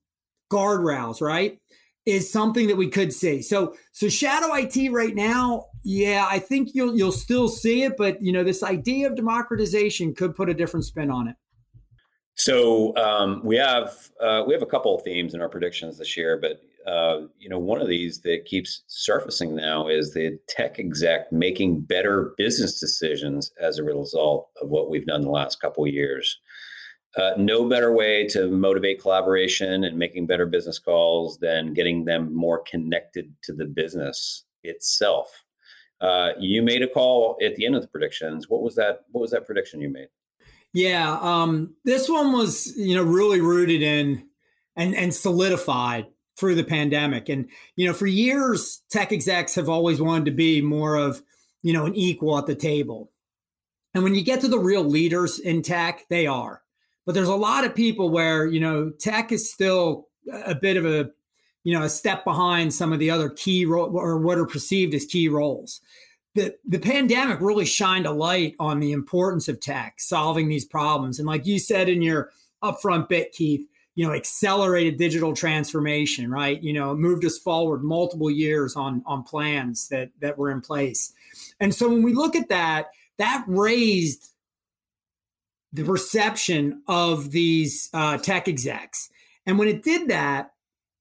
guardrails, 0.52 1.22
right? 1.22 1.60
Is 2.06 2.32
something 2.32 2.68
that 2.68 2.78
we 2.78 2.88
could 2.88 3.14
see. 3.14 3.42
So, 3.42 3.76
so 3.92 4.10
shadow 4.10 4.54
IT 4.54 4.92
right 4.92 5.14
now, 5.14 5.66
yeah, 5.84 6.26
I 6.30 6.40
think 6.40 6.70
you'll 6.74 6.96
you'll 6.96 7.12
still 7.12 7.48
see 7.48 7.84
it, 7.84 7.98
but 7.98 8.22
you 8.22 8.32
know, 8.32 8.44
this 8.44 8.64
idea 8.64 9.08
of 9.08 9.16
democratization 9.16 10.16
could 10.16 10.36
put 10.36 10.50
a 10.50 10.54
different 10.54 10.86
spin 10.86 11.12
on 11.12 11.28
it. 11.28 11.36
So 12.36 12.96
um, 12.96 13.42
we 13.44 13.58
have 13.58 13.96
uh, 14.20 14.44
we 14.48 14.54
have 14.54 14.64
a 14.64 14.68
couple 14.68 14.96
of 14.96 15.04
themes 15.04 15.34
in 15.34 15.42
our 15.42 15.50
predictions 15.50 15.98
this 15.98 16.16
year, 16.16 16.38
but 16.38 16.62
uh, 16.88 17.22
you 17.38 17.50
know, 17.50 17.60
one 17.60 17.82
of 17.82 17.88
these 17.88 18.22
that 18.22 18.46
keeps 18.46 18.84
surfacing 18.88 19.56
now 19.56 19.88
is 19.88 20.14
the 20.14 20.40
tech 20.48 20.80
exec 20.80 21.32
making 21.32 21.82
better 21.82 22.34
business 22.38 22.80
decisions 22.80 23.52
as 23.62 23.78
a 23.78 23.84
result 23.84 24.50
of 24.62 24.70
what 24.70 24.90
we've 24.90 25.06
done 25.06 25.22
the 25.22 25.30
last 25.30 25.62
couple 25.62 25.84
of 25.84 25.94
years. 25.94 26.40
Uh, 27.18 27.32
no 27.38 27.68
better 27.68 27.92
way 27.92 28.28
to 28.28 28.50
motivate 28.50 29.02
collaboration 29.02 29.84
and 29.84 29.98
making 29.98 30.28
better 30.28 30.46
business 30.46 30.78
calls 30.78 31.40
than 31.40 31.74
getting 31.74 32.06
them 32.06 32.34
more 32.34 32.62
connected 32.70 33.34
to 33.44 33.52
the 33.52 33.66
business 33.66 34.46
itself. 34.64 35.44
Uh, 36.02 36.32
you 36.40 36.62
made 36.62 36.82
a 36.84 36.88
call 36.88 37.36
at 37.44 37.56
the 37.56 37.66
end 37.66 37.76
of 37.76 37.82
the 37.82 37.88
predictions. 37.88 38.48
What 38.48 38.62
was 38.62 38.76
that? 38.76 39.02
What 39.12 39.22
was 39.22 39.32
that 39.32 39.46
prediction 39.46 39.82
you 39.82 39.90
made? 39.90 40.08
Yeah, 40.72 41.18
um, 41.20 41.76
this 41.84 42.08
one 42.08 42.32
was 42.32 42.74
you 42.78 42.96
know 42.96 43.04
really 43.04 43.42
rooted 43.42 43.82
in 43.82 44.28
and 44.76 44.96
and 44.96 45.14
solidified 45.14 46.06
through 46.40 46.56
the 46.56 46.64
pandemic. 46.64 47.28
And, 47.28 47.50
you 47.76 47.86
know, 47.86 47.94
for 47.94 48.08
years, 48.08 48.82
tech 48.90 49.12
execs 49.12 49.56
have 49.56 49.68
always 49.68 50.02
wanted 50.02 50.26
to 50.26 50.32
be 50.32 50.62
more 50.62 50.96
of, 50.96 51.22
you 51.62 51.74
know, 51.74 51.86
an 51.86 51.96
equal 51.96 52.38
at 52.38 52.46
the 52.46 52.56
table. 52.56 53.12
And 53.94 54.04
when 54.04 54.16
you 54.16 54.24
get 54.24 54.40
to 54.42 54.48
the 54.48 54.60
real 54.60 54.84
leaders 54.84 55.38
in 55.38 55.62
tech, 55.62 56.06
they 56.10 56.28
are. 56.28 56.62
But 57.06 57.16
there's 57.16 57.28
a 57.28 57.36
lot 57.36 57.66
of 57.66 57.76
people 57.76 58.10
where, 58.10 58.46
you 58.46 58.60
know, 58.60 58.92
tech 58.92 59.32
is 59.32 59.52
still 59.52 60.08
a 60.46 60.56
bit 60.56 60.78
of 60.78 60.86
a, 60.86 61.10
you 61.64 61.78
know, 61.78 61.84
a 61.84 61.90
step 61.90 62.24
behind 62.24 62.74
some 62.74 62.94
of 62.94 63.00
the 63.00 63.12
other 63.12 63.30
key 63.30 63.66
ro- 63.66 63.90
or 63.90 64.18
what 64.18 64.38
are 64.38 64.46
perceived 64.46 64.94
as 64.94 65.06
key 65.06 65.28
roles. 65.28 65.82
The, 66.36 66.56
the 66.66 66.80
pandemic 66.80 67.42
really 67.42 67.66
shined 67.66 68.06
a 68.06 68.12
light 68.12 68.56
on 68.60 68.80
the 68.80 68.92
importance 68.92 69.50
of 69.50 69.60
tech 69.60 69.96
solving 70.00 70.48
these 70.48 70.66
problems. 70.66 71.20
And 71.20 71.28
like 71.28 71.46
you 71.46 71.60
said 71.60 71.90
in 71.90 72.02
your 72.02 72.30
upfront 72.64 73.10
bit, 73.10 73.34
Keith, 73.34 73.68
you 74.00 74.08
know 74.08 74.14
accelerated 74.14 74.98
digital 74.98 75.34
transformation 75.34 76.32
right? 76.32 76.64
You 76.64 76.72
know 76.72 76.96
moved 76.96 77.26
us 77.26 77.38
forward 77.38 77.84
multiple 77.84 78.32
years 78.32 78.78
on 78.78 79.04
on 79.06 79.24
plans 79.24 79.90
that 79.90 80.12
that 80.22 80.38
were 80.38 80.50
in 80.50 80.62
place. 80.62 81.12
And 81.60 81.76
so 81.76 81.90
when 81.90 82.02
we 82.02 82.14
look 82.14 82.34
at 82.34 82.48
that 82.48 82.92
that 83.18 83.44
raised 83.46 84.30
the 85.74 85.84
perception 85.84 86.82
of 86.88 87.32
these 87.32 87.90
uh, 87.94 88.18
tech 88.20 88.48
execs. 88.48 89.10
And 89.46 89.60
when 89.60 89.68
it 89.68 89.84
did 89.84 90.08
that 90.08 90.52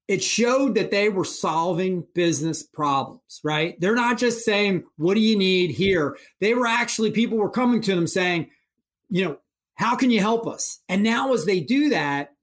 it 0.09 0.21
showed 0.21 0.75
that 0.75 0.91
they 0.91 1.07
were 1.07 1.23
solving 1.23 2.05
business 2.13 2.63
problems 2.63 3.39
right? 3.45 3.79
They're 3.79 3.95
not 3.95 4.17
just 4.17 4.43
saying 4.43 4.83
what 4.97 5.13
do 5.13 5.21
you 5.21 5.37
need 5.37 5.71
here? 5.71 6.17
They 6.41 6.53
were 6.53 6.67
actually 6.67 7.11
people 7.11 7.37
were 7.37 7.49
coming 7.49 7.79
to 7.79 7.95
them 7.95 8.07
saying 8.07 8.49
you 9.09 9.23
know 9.23 9.37
how 9.75 9.95
can 9.95 10.11
you 10.11 10.19
help 10.19 10.45
us? 10.45 10.81
And 10.89 11.01
now 11.01 11.31
as 11.31 11.45
they 11.45 11.61
do 11.61 11.87
that 11.91 12.33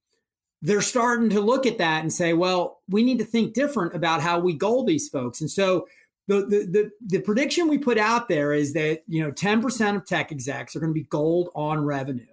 they're 0.62 0.80
starting 0.80 1.30
to 1.30 1.40
look 1.40 1.66
at 1.66 1.78
that 1.78 2.02
and 2.02 2.12
say, 2.12 2.32
well, 2.32 2.80
we 2.88 3.02
need 3.02 3.18
to 3.18 3.24
think 3.24 3.54
different 3.54 3.94
about 3.94 4.22
how 4.22 4.38
we 4.38 4.54
goal 4.54 4.84
these 4.84 5.08
folks. 5.08 5.40
And 5.40 5.50
so 5.50 5.86
the, 6.28 6.40
the, 6.40 6.66
the, 6.66 6.90
the 7.18 7.20
prediction 7.20 7.68
we 7.68 7.78
put 7.78 7.98
out 7.98 8.28
there 8.28 8.52
is 8.52 8.72
that, 8.72 9.02
you 9.06 9.22
know, 9.22 9.30
10% 9.30 9.96
of 9.96 10.06
tech 10.06 10.32
execs 10.32 10.74
are 10.74 10.80
going 10.80 10.90
to 10.90 10.94
be 10.94 11.04
gold 11.04 11.50
on 11.54 11.84
revenue. 11.84 12.24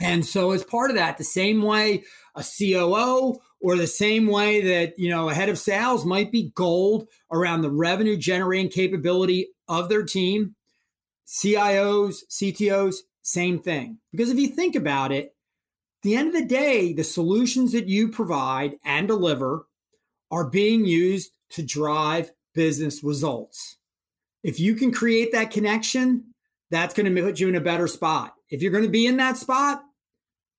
And 0.00 0.24
so 0.26 0.52
as 0.52 0.64
part 0.64 0.90
of 0.90 0.96
that, 0.96 1.18
the 1.18 1.24
same 1.24 1.62
way 1.62 2.04
a 2.34 2.42
COO 2.42 3.38
or 3.60 3.76
the 3.76 3.86
same 3.86 4.26
way 4.26 4.60
that, 4.60 4.98
you 4.98 5.08
know, 5.08 5.28
a 5.28 5.34
head 5.34 5.48
of 5.48 5.58
sales 5.58 6.04
might 6.04 6.32
be 6.32 6.52
gold 6.54 7.08
around 7.32 7.62
the 7.62 7.70
revenue 7.70 8.16
generating 8.16 8.70
capability 8.70 9.48
of 9.68 9.88
their 9.88 10.04
team, 10.04 10.54
CIOs, 11.26 12.18
CTOs, 12.30 12.96
same 13.22 13.58
thing. 13.60 13.98
Because 14.12 14.30
if 14.30 14.38
you 14.38 14.48
think 14.48 14.74
about 14.74 15.12
it, 15.12 15.34
the 16.02 16.14
end 16.14 16.28
of 16.28 16.34
the 16.34 16.44
day, 16.44 16.92
the 16.92 17.04
solutions 17.04 17.72
that 17.72 17.88
you 17.88 18.08
provide 18.08 18.76
and 18.84 19.08
deliver 19.08 19.66
are 20.30 20.48
being 20.48 20.84
used 20.84 21.32
to 21.50 21.62
drive 21.62 22.30
business 22.54 23.02
results. 23.02 23.78
If 24.42 24.60
you 24.60 24.74
can 24.74 24.92
create 24.92 25.32
that 25.32 25.50
connection, 25.50 26.34
that's 26.70 26.94
going 26.94 27.12
to 27.12 27.22
put 27.22 27.40
you 27.40 27.48
in 27.48 27.54
a 27.54 27.60
better 27.60 27.86
spot. 27.86 28.34
If 28.50 28.62
you're 28.62 28.72
going 28.72 28.84
to 28.84 28.90
be 28.90 29.06
in 29.06 29.16
that 29.16 29.36
spot, 29.36 29.82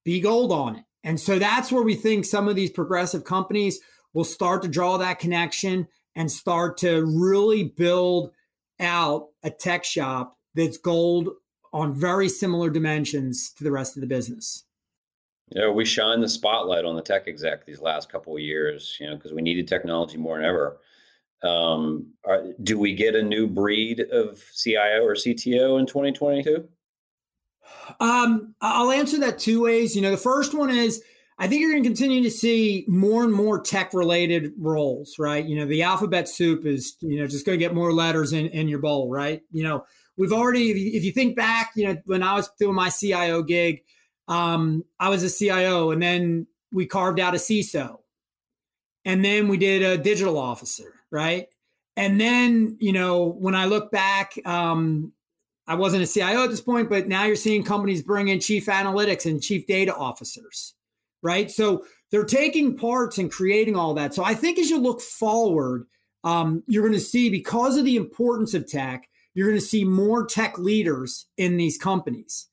be 0.04 0.20
gold 0.20 0.52
on 0.52 0.76
it. 0.76 0.84
And 1.02 1.18
so 1.18 1.38
that's 1.38 1.72
where 1.72 1.82
we 1.82 1.94
think 1.94 2.24
some 2.24 2.48
of 2.48 2.56
these 2.56 2.70
progressive 2.70 3.24
companies 3.24 3.80
will 4.12 4.24
start 4.24 4.62
to 4.62 4.68
draw 4.68 4.98
that 4.98 5.18
connection 5.18 5.88
and 6.14 6.30
start 6.30 6.76
to 6.78 7.04
really 7.04 7.64
build 7.64 8.32
out 8.78 9.28
a 9.42 9.50
tech 9.50 9.84
shop 9.84 10.36
that's 10.54 10.78
gold 10.78 11.30
on 11.72 11.92
very 11.92 12.28
similar 12.28 12.70
dimensions 12.70 13.52
to 13.52 13.64
the 13.64 13.70
rest 13.70 13.96
of 13.96 14.00
the 14.00 14.06
business. 14.06 14.64
You 15.50 15.60
know, 15.60 15.72
we 15.72 15.84
shine 15.84 16.20
the 16.20 16.28
spotlight 16.28 16.84
on 16.84 16.94
the 16.94 17.02
tech 17.02 17.26
exec 17.26 17.66
these 17.66 17.80
last 17.80 18.10
couple 18.10 18.34
of 18.34 18.40
years, 18.40 18.96
you 19.00 19.06
know, 19.06 19.16
because 19.16 19.32
we 19.32 19.42
needed 19.42 19.66
technology 19.66 20.16
more 20.16 20.36
than 20.36 20.46
ever. 20.46 20.78
Um, 21.42 22.12
are, 22.24 22.44
do 22.62 22.78
we 22.78 22.94
get 22.94 23.14
a 23.14 23.22
new 23.22 23.46
breed 23.48 24.00
of 24.00 24.42
CIO 24.54 25.04
or 25.04 25.14
CTO 25.14 25.80
in 25.80 25.86
2022? 25.86 26.68
Um, 27.98 28.54
I'll 28.60 28.90
answer 28.90 29.18
that 29.20 29.38
two 29.38 29.62
ways. 29.62 29.96
You 29.96 30.02
know, 30.02 30.10
the 30.10 30.16
first 30.16 30.54
one 30.54 30.70
is 30.70 31.02
I 31.38 31.48
think 31.48 31.62
you're 31.62 31.70
going 31.70 31.82
to 31.82 31.88
continue 31.88 32.22
to 32.22 32.30
see 32.30 32.84
more 32.86 33.24
and 33.24 33.32
more 33.32 33.60
tech 33.60 33.94
related 33.94 34.52
roles, 34.58 35.18
right? 35.18 35.44
You 35.44 35.56
know, 35.56 35.66
the 35.66 35.82
alphabet 35.82 36.28
soup 36.28 36.66
is, 36.66 36.96
you 37.00 37.18
know, 37.18 37.26
just 37.26 37.46
going 37.46 37.58
to 37.58 37.64
get 37.64 37.74
more 37.74 37.92
letters 37.92 38.32
in, 38.34 38.46
in 38.48 38.68
your 38.68 38.78
bowl, 38.78 39.10
right? 39.10 39.40
You 39.50 39.62
know, 39.64 39.84
we've 40.18 40.32
already, 40.32 40.70
if 40.70 40.76
you, 40.76 40.90
if 40.92 41.04
you 41.04 41.12
think 41.12 41.36
back, 41.36 41.72
you 41.74 41.86
know, 41.86 41.96
when 42.04 42.22
I 42.22 42.34
was 42.34 42.50
doing 42.58 42.74
my 42.74 42.90
CIO 42.90 43.42
gig, 43.42 43.82
um, 44.30 44.84
I 44.98 45.08
was 45.08 45.24
a 45.24 45.30
CIO, 45.30 45.90
and 45.90 46.00
then 46.00 46.46
we 46.72 46.86
carved 46.86 47.18
out 47.18 47.34
a 47.34 47.38
CISO, 47.38 47.98
and 49.04 49.24
then 49.24 49.48
we 49.48 49.58
did 49.58 49.82
a 49.82 49.98
digital 49.98 50.38
officer, 50.38 50.94
right? 51.10 51.48
And 51.96 52.20
then, 52.20 52.76
you 52.80 52.92
know, 52.92 53.26
when 53.26 53.56
I 53.56 53.66
look 53.66 53.90
back, 53.90 54.38
um, 54.46 55.12
I 55.66 55.74
wasn't 55.74 56.04
a 56.04 56.06
CIO 56.06 56.44
at 56.44 56.50
this 56.50 56.60
point, 56.60 56.88
but 56.88 57.08
now 57.08 57.24
you're 57.24 57.34
seeing 57.34 57.64
companies 57.64 58.02
bring 58.02 58.28
in 58.28 58.38
chief 58.38 58.66
analytics 58.66 59.26
and 59.26 59.42
chief 59.42 59.66
data 59.66 59.94
officers, 59.94 60.74
right? 61.22 61.50
So 61.50 61.84
they're 62.12 62.24
taking 62.24 62.76
parts 62.76 63.18
and 63.18 63.30
creating 63.30 63.74
all 63.74 63.94
that. 63.94 64.14
So 64.14 64.24
I 64.24 64.34
think 64.34 64.58
as 64.58 64.70
you 64.70 64.78
look 64.78 65.00
forward, 65.00 65.86
um, 66.22 66.62
you're 66.66 66.82
going 66.82 66.94
to 66.94 67.00
see 67.00 67.30
because 67.30 67.76
of 67.76 67.84
the 67.84 67.96
importance 67.96 68.54
of 68.54 68.68
tech, 68.68 69.08
you're 69.34 69.48
going 69.48 69.60
to 69.60 69.64
see 69.64 69.84
more 69.84 70.24
tech 70.24 70.56
leaders 70.56 71.26
in 71.36 71.56
these 71.56 71.76
companies. 71.76 72.46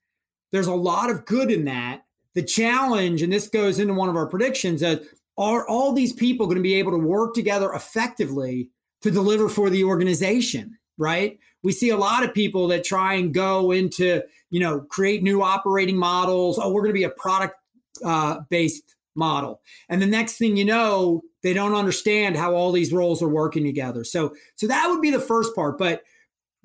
There's 0.51 0.67
a 0.67 0.75
lot 0.75 1.09
of 1.09 1.25
good 1.25 1.51
in 1.51 1.65
that. 1.65 2.03
The 2.33 2.43
challenge, 2.43 3.21
and 3.21 3.33
this 3.33 3.47
goes 3.47 3.79
into 3.79 3.93
one 3.93 4.09
of 4.09 4.15
our 4.15 4.27
predictions, 4.27 4.81
is 4.81 4.99
are 5.37 5.67
all 5.67 5.93
these 5.93 6.13
people 6.13 6.45
going 6.47 6.57
to 6.57 6.63
be 6.63 6.75
able 6.75 6.91
to 6.91 6.97
work 6.97 7.33
together 7.33 7.71
effectively 7.73 8.69
to 9.01 9.11
deliver 9.11 9.49
for 9.49 9.69
the 9.69 9.83
organization? 9.83 10.77
Right? 10.97 11.39
We 11.63 11.71
see 11.71 11.89
a 11.89 11.97
lot 11.97 12.23
of 12.23 12.33
people 12.33 12.67
that 12.69 12.83
try 12.83 13.15
and 13.15 13.33
go 13.33 13.71
into, 13.71 14.23
you 14.49 14.59
know, 14.59 14.81
create 14.81 15.21
new 15.21 15.43
operating 15.43 15.97
models. 15.97 16.57
Oh, 16.57 16.71
we're 16.71 16.81
going 16.81 16.93
to 16.93 16.99
be 16.99 17.03
a 17.03 17.09
product 17.09 17.55
uh, 18.03 18.41
based 18.49 18.95
model. 19.15 19.61
And 19.89 20.01
the 20.01 20.07
next 20.07 20.37
thing 20.37 20.55
you 20.55 20.65
know, 20.65 21.23
they 21.43 21.53
don't 21.53 21.75
understand 21.75 22.37
how 22.37 22.53
all 22.53 22.71
these 22.71 22.93
roles 22.93 23.21
are 23.21 23.27
working 23.27 23.63
together. 23.63 24.03
So, 24.03 24.35
so 24.55 24.67
that 24.67 24.87
would 24.87 25.01
be 25.01 25.11
the 25.11 25.19
first 25.19 25.55
part. 25.55 25.77
But 25.77 26.03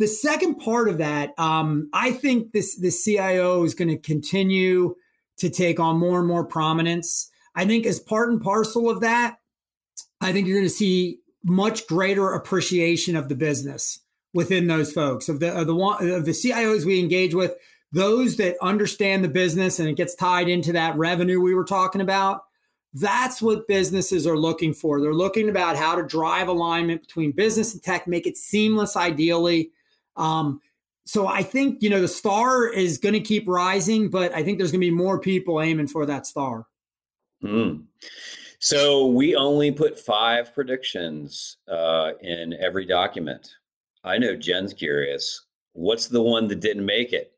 the 0.02 0.08
second 0.08 0.56
part 0.56 0.88
of 0.88 0.98
that, 0.98 1.32
um, 1.38 1.88
I 1.92 2.10
think 2.10 2.50
this 2.50 2.74
the 2.76 2.90
CIO 2.90 3.62
is 3.62 3.72
going 3.72 3.86
to 3.86 3.96
continue 3.96 4.96
to 5.38 5.48
take 5.48 5.78
on 5.78 5.96
more 5.96 6.18
and 6.18 6.26
more 6.26 6.44
prominence. 6.44 7.30
I 7.54 7.66
think 7.66 7.86
as 7.86 8.00
part 8.00 8.28
and 8.30 8.42
parcel 8.42 8.90
of 8.90 9.00
that, 9.02 9.36
I 10.20 10.32
think 10.32 10.48
you're 10.48 10.56
going 10.56 10.66
to 10.66 10.74
see 10.74 11.20
much 11.44 11.86
greater 11.86 12.32
appreciation 12.32 13.14
of 13.14 13.28
the 13.28 13.36
business 13.36 14.00
within 14.34 14.66
those 14.66 14.92
folks 14.92 15.28
of 15.28 15.38
the 15.38 15.56
of 15.56 15.68
the 15.68 15.76
of 15.76 16.24
the 16.24 16.32
CIOs 16.32 16.84
we 16.84 16.98
engage 16.98 17.32
with 17.32 17.54
those 17.92 18.38
that 18.38 18.56
understand 18.60 19.22
the 19.22 19.28
business 19.28 19.78
and 19.78 19.88
it 19.88 19.96
gets 19.96 20.16
tied 20.16 20.48
into 20.48 20.72
that 20.72 20.96
revenue 20.96 21.40
we 21.40 21.54
were 21.54 21.64
talking 21.64 22.00
about 22.00 22.42
that's 22.94 23.42
what 23.42 23.68
businesses 23.68 24.26
are 24.26 24.38
looking 24.38 24.72
for 24.72 25.00
they're 25.00 25.12
looking 25.12 25.48
about 25.48 25.76
how 25.76 25.96
to 25.96 26.06
drive 26.06 26.48
alignment 26.48 27.00
between 27.00 27.32
business 27.32 27.74
and 27.74 27.82
tech 27.82 28.06
make 28.06 28.26
it 28.26 28.36
seamless 28.36 28.96
ideally 28.96 29.70
um, 30.16 30.61
so 31.05 31.27
i 31.27 31.42
think 31.42 31.83
you 31.83 31.90
know 31.90 32.01
the 32.01 32.09
star 32.09 32.66
is 32.66 32.98
going 32.98 33.14
to 33.14 33.20
keep 33.20 33.46
rising 33.46 34.09
but 34.09 34.35
i 34.35 34.42
think 34.42 34.59
there's 34.59 34.72
going 34.72 34.81
to 34.81 34.87
be 34.87 34.90
more 34.90 35.18
people 35.18 35.61
aiming 35.61 35.88
for 35.88 36.07
that 36.07 36.27
star 36.27 36.66
mm. 37.42 37.83
so 38.59 39.07
we 39.07 39.35
only 39.35 39.70
put 39.72 39.98
five 39.98 40.55
predictions 40.55 41.57
uh, 41.68 42.12
in 42.20 42.55
every 42.55 42.87
document 42.87 43.57
i 44.05 44.18
know 44.18 44.37
jen's 44.37 44.72
curious 44.72 45.44
what's 45.72 46.07
the 46.09 46.22
one 46.22 46.48
that 46.48 46.61
didn't 46.61 46.87
make 46.87 47.12
it 47.12 47.33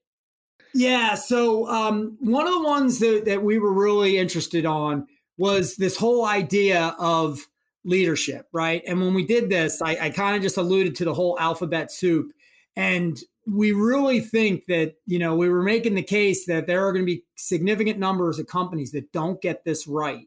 yeah. 0.74 1.14
So 1.14 1.68
um, 1.68 2.16
one 2.18 2.46
of 2.48 2.52
the 2.52 2.62
ones 2.62 2.98
that, 2.98 3.22
that 3.26 3.42
we 3.42 3.58
were 3.58 3.72
really 3.72 4.18
interested 4.18 4.66
on 4.66 5.06
was 5.38 5.76
this 5.76 5.96
whole 5.96 6.26
idea 6.26 6.96
of 6.98 7.46
leadership, 7.84 8.48
right? 8.52 8.82
And 8.86 9.00
when 9.00 9.14
we 9.14 9.24
did 9.24 9.48
this, 9.48 9.80
I, 9.80 9.96
I 10.00 10.10
kind 10.10 10.36
of 10.36 10.42
just 10.42 10.56
alluded 10.56 10.96
to 10.96 11.04
the 11.04 11.14
whole 11.14 11.38
alphabet 11.38 11.92
soup. 11.92 12.32
And 12.76 13.18
we 13.46 13.72
really 13.72 14.20
think 14.20 14.66
that, 14.66 14.94
you 15.06 15.18
know, 15.18 15.36
we 15.36 15.48
were 15.48 15.62
making 15.62 15.94
the 15.94 16.02
case 16.02 16.46
that 16.46 16.66
there 16.66 16.86
are 16.86 16.92
going 16.92 17.04
to 17.04 17.12
be 17.12 17.24
significant 17.36 17.98
numbers 17.98 18.38
of 18.38 18.46
companies 18.46 18.92
that 18.92 19.12
don't 19.12 19.40
get 19.40 19.64
this 19.64 19.86
right. 19.86 20.26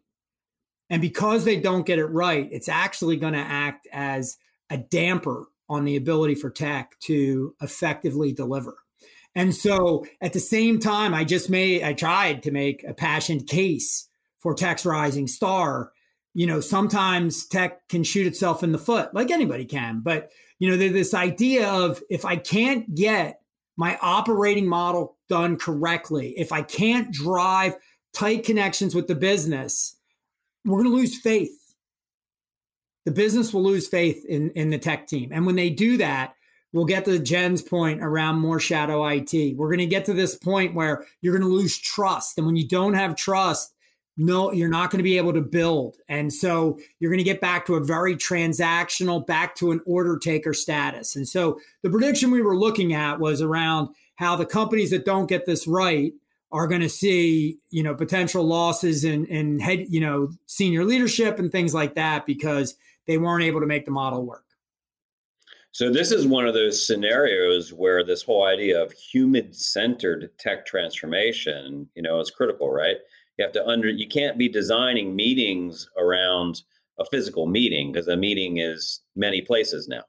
And 0.89 1.01
because 1.01 1.43
they 1.43 1.59
don't 1.59 1.85
get 1.85 1.99
it 1.99 2.05
right, 2.05 2.47
it's 2.51 2.69
actually 2.69 3.17
going 3.17 3.33
to 3.33 3.39
act 3.39 3.87
as 3.91 4.37
a 4.69 4.77
damper 4.77 5.47
on 5.67 5.83
the 5.83 5.97
ability 5.97 6.35
for 6.35 6.49
tech 6.49 6.97
to 7.01 7.53
effectively 7.61 8.31
deliver. 8.31 8.77
And 9.35 9.53
so 9.53 10.05
at 10.21 10.33
the 10.33 10.39
same 10.39 10.79
time, 10.79 11.13
I 11.13 11.23
just 11.23 11.49
made, 11.49 11.83
I 11.83 11.93
tried 11.93 12.43
to 12.43 12.51
make 12.51 12.83
a 12.83 12.93
passionate 12.93 13.47
case 13.47 14.07
for 14.39 14.53
tech's 14.53 14.85
rising 14.85 15.27
star. 15.27 15.91
You 16.33 16.47
know, 16.47 16.61
sometimes 16.61 17.45
tech 17.45 17.87
can 17.89 18.03
shoot 18.03 18.27
itself 18.27 18.63
in 18.63 18.71
the 18.71 18.77
foot, 18.77 19.13
like 19.13 19.31
anybody 19.31 19.65
can. 19.65 20.01
But, 20.01 20.31
you 20.59 20.69
know, 20.69 20.77
this 20.77 21.13
idea 21.13 21.67
of 21.67 22.01
if 22.09 22.25
I 22.25 22.35
can't 22.35 22.93
get 22.95 23.41
my 23.75 23.97
operating 24.01 24.67
model 24.67 25.17
done 25.29 25.57
correctly, 25.57 26.33
if 26.37 26.51
I 26.51 26.61
can't 26.63 27.11
drive 27.11 27.75
tight 28.13 28.43
connections 28.43 28.95
with 28.95 29.07
the 29.07 29.15
business, 29.15 29.95
we're 30.65 30.81
going 30.81 30.91
to 30.91 30.97
lose 30.97 31.19
faith. 31.19 31.51
The 33.05 33.11
business 33.11 33.53
will 33.53 33.63
lose 33.63 33.87
faith 33.87 34.25
in, 34.25 34.51
in 34.51 34.69
the 34.69 34.77
tech 34.77 35.07
team. 35.07 35.29
And 35.31 35.45
when 35.45 35.55
they 35.55 35.69
do 35.69 35.97
that, 35.97 36.33
We'll 36.73 36.85
get 36.85 37.05
to 37.05 37.17
Jen's 37.19 37.61
point 37.61 38.03
around 38.03 38.39
more 38.39 38.59
shadow 38.59 39.05
IT. 39.07 39.55
We're 39.55 39.69
going 39.69 39.79
to 39.79 39.85
get 39.85 40.05
to 40.05 40.13
this 40.13 40.35
point 40.35 40.75
where 40.75 41.05
you're 41.21 41.37
going 41.37 41.49
to 41.49 41.55
lose 41.55 41.77
trust. 41.77 42.37
And 42.37 42.45
when 42.45 42.55
you 42.55 42.67
don't 42.67 42.93
have 42.93 43.15
trust, 43.15 43.73
no, 44.17 44.51
you're 44.51 44.67
not 44.67 44.89
going 44.89 44.97
to 44.97 45.03
be 45.03 45.17
able 45.17 45.33
to 45.33 45.41
build. 45.41 45.97
And 46.09 46.33
so 46.33 46.79
you're 46.99 47.11
going 47.11 47.19
to 47.19 47.23
get 47.23 47.39
back 47.39 47.67
to 47.67 47.75
a 47.75 47.83
very 47.83 48.15
transactional, 48.15 49.25
back 49.25 49.55
to 49.57 49.71
an 49.71 49.79
order 49.85 50.17
taker 50.17 50.53
status. 50.53 51.15
And 51.15 51.27
so 51.27 51.59
the 51.83 51.89
prediction 51.89 52.31
we 52.31 52.41
were 52.41 52.57
looking 52.57 52.93
at 52.93 53.19
was 53.19 53.41
around 53.41 53.89
how 54.15 54.35
the 54.35 54.45
companies 54.45 54.89
that 54.89 55.05
don't 55.05 55.29
get 55.29 55.45
this 55.45 55.67
right 55.67 56.13
are 56.51 56.67
going 56.67 56.81
to 56.81 56.89
see, 56.89 57.59
you 57.69 57.83
know, 57.83 57.93
potential 57.93 58.43
losses 58.43 59.03
in, 59.03 59.25
in 59.25 59.59
head, 59.59 59.85
you 59.89 59.99
know, 59.99 60.31
senior 60.47 60.83
leadership 60.83 61.37
and 61.37 61.51
things 61.51 61.73
like 61.73 61.93
that 61.95 62.25
because 62.25 62.75
they 63.05 63.17
weren't 63.17 63.43
able 63.43 63.59
to 63.59 63.67
make 63.67 63.85
the 63.85 63.91
model 63.91 64.25
work. 64.25 64.45
So 65.73 65.91
this 65.91 66.11
is 66.11 66.25
one 66.25 66.47
of 66.47 66.55
those 66.55 66.87
scenarios 66.87 67.71
where 67.71 68.03
this 68.03 68.23
whole 68.23 68.45
idea 68.45 68.81
of 68.81 68.91
human-centered 68.93 70.31
tech 70.39 70.65
transformation, 70.65 71.87
you 71.93 72.01
know, 72.01 72.19
is 72.19 72.31
critical, 72.31 72.71
right? 72.71 72.97
You 73.37 73.45
have 73.45 73.53
to 73.53 73.65
under 73.65 73.89
you 73.89 74.07
can't 74.07 74.37
be 74.37 74.49
designing 74.49 75.15
meetings 75.15 75.89
around 75.97 76.61
a 76.99 77.05
physical 77.05 77.45
meeting 77.47 77.91
because 77.91 78.07
a 78.07 78.17
meeting 78.17 78.57
is 78.57 79.01
many 79.15 79.41
places 79.41 79.87
now. 79.87 80.03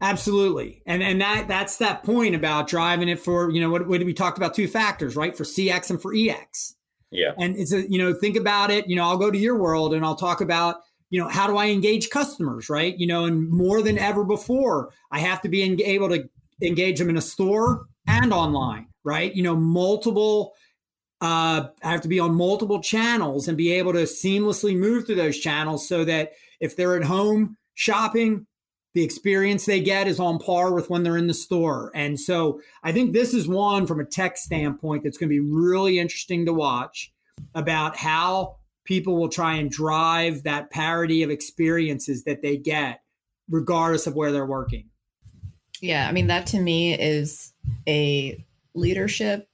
Absolutely. 0.00 0.82
And 0.86 1.02
and 1.02 1.20
that 1.20 1.48
that's 1.48 1.78
that 1.78 2.04
point 2.04 2.34
about 2.34 2.68
driving 2.68 3.08
it 3.08 3.18
for, 3.18 3.50
you 3.50 3.60
know, 3.60 3.70
what, 3.70 3.86
what 3.88 4.04
we 4.04 4.12
talked 4.12 4.36
about 4.36 4.54
two 4.54 4.68
factors, 4.68 5.16
right? 5.16 5.36
For 5.36 5.44
CX 5.44 5.90
and 5.90 6.02
for 6.02 6.12
EX. 6.14 6.74
Yeah. 7.10 7.32
And 7.38 7.56
it's 7.56 7.72
a, 7.72 7.88
you 7.90 7.98
know, 7.98 8.12
think 8.12 8.36
about 8.36 8.70
it, 8.70 8.88
you 8.88 8.96
know, 8.96 9.04
I'll 9.04 9.16
go 9.16 9.30
to 9.30 9.38
your 9.38 9.56
world 9.56 9.94
and 9.94 10.04
I'll 10.04 10.16
talk 10.16 10.40
about 10.40 10.76
you 11.14 11.20
know, 11.20 11.28
how 11.28 11.46
do 11.46 11.56
I 11.56 11.66
engage 11.66 12.10
customers, 12.10 12.68
right? 12.68 12.98
You 12.98 13.06
know, 13.06 13.24
and 13.24 13.48
more 13.48 13.82
than 13.82 13.98
ever 13.98 14.24
before, 14.24 14.90
I 15.12 15.20
have 15.20 15.40
to 15.42 15.48
be 15.48 15.62
able 15.84 16.08
to 16.08 16.28
engage 16.60 16.98
them 16.98 17.08
in 17.08 17.16
a 17.16 17.22
store 17.22 17.86
and 18.08 18.32
online, 18.32 18.88
right? 19.04 19.32
You 19.32 19.44
know, 19.44 19.54
multiple, 19.54 20.54
uh, 21.24 21.70
I 21.82 21.90
have 21.90 22.02
to 22.02 22.08
be 22.08 22.20
on 22.20 22.34
multiple 22.34 22.82
channels 22.82 23.48
and 23.48 23.56
be 23.56 23.72
able 23.72 23.94
to 23.94 24.02
seamlessly 24.02 24.76
move 24.76 25.06
through 25.06 25.14
those 25.14 25.38
channels 25.38 25.88
so 25.88 26.04
that 26.04 26.32
if 26.60 26.76
they're 26.76 26.96
at 26.96 27.04
home 27.04 27.56
shopping, 27.72 28.46
the 28.92 29.02
experience 29.02 29.64
they 29.64 29.80
get 29.80 30.06
is 30.06 30.20
on 30.20 30.38
par 30.38 30.74
with 30.74 30.90
when 30.90 31.02
they're 31.02 31.16
in 31.16 31.26
the 31.26 31.32
store. 31.32 31.90
And 31.94 32.20
so 32.20 32.60
I 32.82 32.92
think 32.92 33.14
this 33.14 33.32
is 33.32 33.48
one 33.48 33.86
from 33.86 34.00
a 34.00 34.04
tech 34.04 34.36
standpoint 34.36 35.02
that's 35.02 35.16
going 35.16 35.30
to 35.30 35.34
be 35.34 35.40
really 35.40 35.98
interesting 35.98 36.44
to 36.44 36.52
watch 36.52 37.10
about 37.54 37.96
how 37.96 38.56
people 38.84 39.16
will 39.16 39.30
try 39.30 39.54
and 39.54 39.70
drive 39.70 40.42
that 40.42 40.70
parity 40.70 41.22
of 41.22 41.30
experiences 41.30 42.24
that 42.24 42.42
they 42.42 42.58
get 42.58 43.00
regardless 43.48 44.06
of 44.06 44.14
where 44.14 44.30
they're 44.30 44.46
working 44.46 44.88
yeah 45.80 46.08
i 46.08 46.12
mean 46.12 46.28
that 46.28 46.46
to 46.46 46.58
me 46.58 46.94
is 46.94 47.52
a 47.86 48.42
leadership 48.74 49.48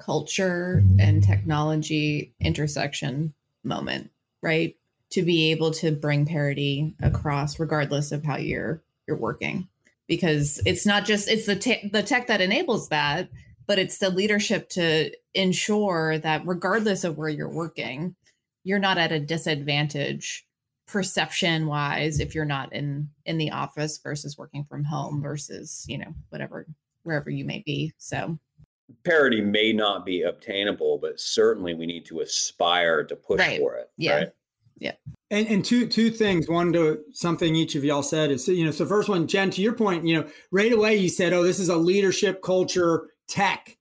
culture 0.00 0.82
and 0.98 1.22
technology 1.22 2.32
intersection 2.40 3.34
moment 3.62 4.10
right? 4.42 4.76
To 5.10 5.22
be 5.22 5.50
able 5.50 5.70
to 5.72 5.92
bring 5.92 6.26
parity 6.26 6.94
across 7.02 7.58
regardless 7.58 8.12
of 8.12 8.24
how 8.24 8.36
you're 8.36 8.82
you're 9.06 9.16
working. 9.16 9.68
Because 10.06 10.60
it's 10.66 10.86
not 10.86 11.04
just 11.04 11.28
it's 11.28 11.46
the 11.46 11.56
te- 11.56 11.90
the 11.92 12.02
tech 12.02 12.26
that 12.26 12.40
enables 12.40 12.88
that 12.88 13.28
but 13.66 13.78
it's 13.78 13.98
the 13.98 14.10
leadership 14.10 14.68
to 14.70 15.12
ensure 15.34 16.18
that 16.18 16.44
regardless 16.44 17.04
of 17.04 17.16
where 17.16 17.28
you're 17.28 17.48
working 17.48 18.16
you're 18.64 18.80
not 18.80 18.98
at 18.98 19.12
a 19.12 19.20
disadvantage 19.20 20.44
perception 20.88 21.68
wise 21.68 22.18
if 22.18 22.34
you're 22.34 22.44
not 22.44 22.72
in 22.72 23.08
in 23.24 23.38
the 23.38 23.52
office 23.52 23.98
versus 23.98 24.36
working 24.36 24.64
from 24.64 24.82
home 24.82 25.22
versus 25.22 25.84
you 25.88 25.96
know 25.96 26.12
whatever 26.30 26.66
wherever 27.04 27.30
you 27.30 27.44
may 27.44 27.62
be. 27.64 27.92
So 27.98 28.38
parity 29.04 29.40
may 29.40 29.72
not 29.72 30.04
be 30.04 30.22
obtainable 30.22 30.98
but 30.98 31.20
certainly 31.20 31.74
we 31.74 31.86
need 31.86 32.04
to 32.04 32.20
aspire 32.20 33.04
to 33.04 33.16
push 33.16 33.38
right. 33.38 33.58
for 33.58 33.74
it 33.76 33.90
yeah 33.96 34.16
right? 34.16 34.28
yeah 34.78 34.92
and, 35.30 35.46
and 35.48 35.64
two 35.64 35.86
two 35.86 36.10
things 36.10 36.48
one 36.48 36.72
to 36.72 37.02
something 37.12 37.54
each 37.54 37.74
of 37.74 37.84
y'all 37.84 38.02
said 38.02 38.30
is 38.30 38.48
you 38.48 38.64
know 38.64 38.70
so 38.70 38.86
first 38.86 39.08
one 39.08 39.26
jen 39.26 39.50
to 39.50 39.62
your 39.62 39.72
point 39.72 40.06
you 40.06 40.20
know 40.20 40.28
right 40.50 40.72
away 40.72 40.96
you 40.96 41.08
said 41.08 41.32
oh 41.32 41.42
this 41.42 41.58
is 41.58 41.68
a 41.68 41.76
leadership 41.76 42.42
culture 42.42 43.08
tech 43.28 43.76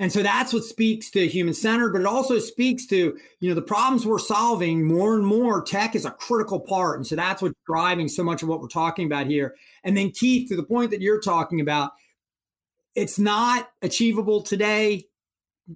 and 0.00 0.10
so 0.10 0.22
that's 0.22 0.54
what 0.54 0.64
speaks 0.64 1.10
to 1.10 1.28
human 1.28 1.52
centered, 1.52 1.92
but 1.92 2.00
it 2.00 2.06
also 2.06 2.38
speaks 2.38 2.86
to, 2.86 3.18
you 3.40 3.48
know, 3.50 3.54
the 3.54 3.60
problems 3.60 4.06
we're 4.06 4.18
solving 4.18 4.82
more 4.82 5.14
and 5.14 5.26
more. 5.26 5.62
Tech 5.62 5.94
is 5.94 6.06
a 6.06 6.10
critical 6.10 6.58
part. 6.58 6.96
And 6.96 7.06
so 7.06 7.16
that's 7.16 7.42
what's 7.42 7.54
driving 7.66 8.08
so 8.08 8.24
much 8.24 8.42
of 8.42 8.48
what 8.48 8.62
we're 8.62 8.68
talking 8.68 9.04
about 9.04 9.26
here. 9.26 9.54
And 9.84 9.94
then, 9.94 10.10
Keith, 10.10 10.48
to 10.48 10.56
the 10.56 10.62
point 10.62 10.90
that 10.92 11.02
you're 11.02 11.20
talking 11.20 11.60
about, 11.60 11.90
it's 13.00 13.18
not 13.18 13.70
achievable 13.82 14.42
today, 14.42 15.06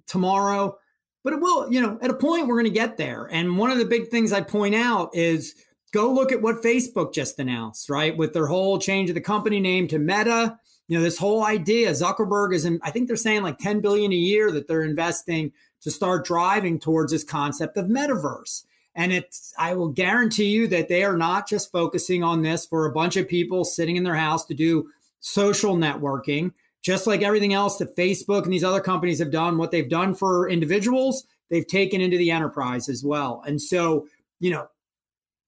tomorrow, 0.07 0.77
but 1.23 1.33
it 1.33 1.39
will, 1.39 1.71
you 1.71 1.81
know, 1.81 1.97
at 2.01 2.11
a 2.11 2.15
point 2.15 2.47
we're 2.47 2.61
going 2.61 2.71
to 2.71 2.79
get 2.79 2.97
there. 2.97 3.27
And 3.31 3.57
one 3.57 3.71
of 3.71 3.77
the 3.77 3.85
big 3.85 4.09
things 4.09 4.31
I 4.31 4.41
point 4.41 4.75
out 4.75 5.09
is 5.13 5.55
go 5.91 6.11
look 6.11 6.31
at 6.31 6.41
what 6.41 6.63
Facebook 6.63 7.13
just 7.13 7.39
announced, 7.39 7.89
right? 7.89 8.15
With 8.15 8.33
their 8.33 8.47
whole 8.47 8.77
change 8.79 9.09
of 9.09 9.15
the 9.15 9.21
company 9.21 9.59
name 9.59 9.87
to 9.89 9.99
Meta 9.99 10.59
you 10.87 10.97
know 10.97 11.03
this 11.03 11.17
whole 11.17 11.43
idea 11.43 11.91
zuckerberg 11.91 12.53
is 12.53 12.65
in 12.65 12.79
i 12.83 12.91
think 12.91 13.07
they're 13.07 13.15
saying 13.15 13.43
like 13.43 13.57
10 13.57 13.81
billion 13.81 14.11
a 14.11 14.15
year 14.15 14.51
that 14.51 14.67
they're 14.67 14.83
investing 14.83 15.51
to 15.81 15.91
start 15.91 16.25
driving 16.25 16.79
towards 16.79 17.11
this 17.11 17.23
concept 17.23 17.77
of 17.77 17.87
metaverse 17.87 18.63
and 18.95 19.11
it's 19.11 19.53
i 19.57 19.73
will 19.73 19.89
guarantee 19.89 20.45
you 20.45 20.67
that 20.67 20.87
they 20.87 21.03
are 21.03 21.17
not 21.17 21.47
just 21.47 21.71
focusing 21.71 22.23
on 22.23 22.41
this 22.41 22.65
for 22.65 22.85
a 22.85 22.91
bunch 22.91 23.15
of 23.15 23.27
people 23.27 23.65
sitting 23.65 23.95
in 23.95 24.03
their 24.03 24.15
house 24.15 24.45
to 24.45 24.53
do 24.53 24.89
social 25.19 25.75
networking 25.75 26.51
just 26.85 27.07
like 27.07 27.23
everything 27.23 27.53
else 27.53 27.77
that 27.77 27.95
facebook 27.97 28.43
and 28.43 28.53
these 28.53 28.63
other 28.63 28.79
companies 28.79 29.17
have 29.17 29.31
done 29.31 29.57
what 29.57 29.71
they've 29.71 29.89
done 29.89 30.13
for 30.13 30.47
individuals 30.47 31.25
they've 31.49 31.67
taken 31.67 32.01
into 32.01 32.17
the 32.17 32.31
enterprise 32.31 32.89
as 32.89 33.03
well. 33.03 33.43
And 33.45 33.61
so, 33.61 34.07
you 34.39 34.51
know, 34.51 34.67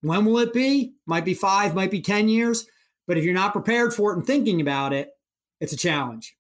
when 0.02 0.26
will 0.26 0.40
it 0.40 0.54
be? 0.54 0.94
Might 1.06 1.26
be 1.26 1.34
five, 1.34 1.76
might 1.76 1.92
be 1.92 2.02
10 2.02 2.30
years. 2.30 2.68
But 3.08 3.18
if 3.18 3.24
you're 3.24 3.34
not 3.34 3.54
prepared 3.54 3.94
for 3.94 4.12
it 4.12 4.18
and 4.18 4.26
thinking 4.26 4.62
about 4.62 4.94
it, 4.94 5.12
it's 5.60 5.74
a 5.74 5.78
challenge. 5.78 6.36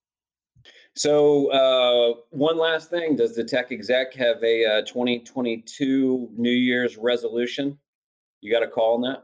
So, 0.95 1.51
uh, 1.51 2.19
one 2.31 2.57
last 2.57 2.89
thing 2.89 3.15
Does 3.15 3.35
the 3.35 3.43
tech 3.43 3.71
exec 3.71 4.13
have 4.15 4.43
a 4.43 4.65
uh, 4.65 4.81
2022 4.81 6.29
New 6.35 6.49
Year's 6.49 6.97
resolution? 6.97 7.77
You 8.41 8.51
got 8.51 8.63
a 8.63 8.67
call 8.67 8.95
on 8.95 9.01
that? 9.01 9.23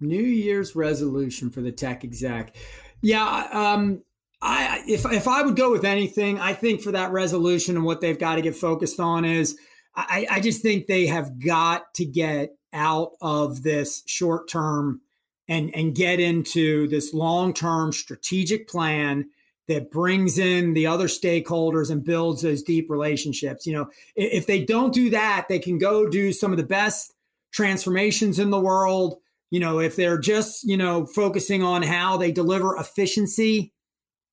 New 0.00 0.22
Year's 0.22 0.76
resolution 0.76 1.50
for 1.50 1.60
the 1.60 1.72
tech 1.72 2.04
exec. 2.04 2.54
Yeah. 3.02 3.48
Um, 3.52 4.02
I, 4.46 4.82
if, 4.86 5.06
if 5.10 5.26
I 5.26 5.42
would 5.42 5.56
go 5.56 5.72
with 5.72 5.84
anything, 5.84 6.38
I 6.38 6.52
think 6.52 6.82
for 6.82 6.92
that 6.92 7.12
resolution 7.12 7.76
and 7.76 7.84
what 7.84 8.02
they've 8.02 8.18
got 8.18 8.34
to 8.34 8.42
get 8.42 8.54
focused 8.54 9.00
on 9.00 9.24
is 9.24 9.56
I, 9.96 10.26
I 10.30 10.40
just 10.40 10.60
think 10.60 10.86
they 10.86 11.06
have 11.06 11.42
got 11.42 11.94
to 11.94 12.04
get 12.04 12.50
out 12.72 13.12
of 13.22 13.62
this 13.62 14.02
short 14.06 14.48
term 14.48 15.00
and 15.48 15.74
and 15.74 15.94
get 15.94 16.20
into 16.20 16.88
this 16.88 17.14
long 17.14 17.54
term 17.54 17.92
strategic 17.92 18.68
plan 18.68 19.26
that 19.68 19.90
brings 19.90 20.38
in 20.38 20.74
the 20.74 20.86
other 20.86 21.06
stakeholders 21.06 21.90
and 21.90 22.04
builds 22.04 22.42
those 22.42 22.62
deep 22.62 22.90
relationships. 22.90 23.66
You 23.66 23.74
know, 23.74 23.90
if 24.14 24.46
they 24.46 24.62
don't 24.62 24.92
do 24.92 25.10
that, 25.10 25.46
they 25.48 25.58
can 25.58 25.78
go 25.78 26.08
do 26.08 26.32
some 26.32 26.50
of 26.50 26.58
the 26.58 26.64
best 26.64 27.14
transformations 27.52 28.38
in 28.38 28.50
the 28.50 28.60
world. 28.60 29.16
You 29.50 29.60
know, 29.60 29.78
if 29.78 29.96
they're 29.96 30.18
just, 30.18 30.64
you 30.64 30.76
know, 30.76 31.06
focusing 31.06 31.62
on 31.62 31.82
how 31.82 32.16
they 32.16 32.32
deliver 32.32 32.76
efficiency, 32.76 33.72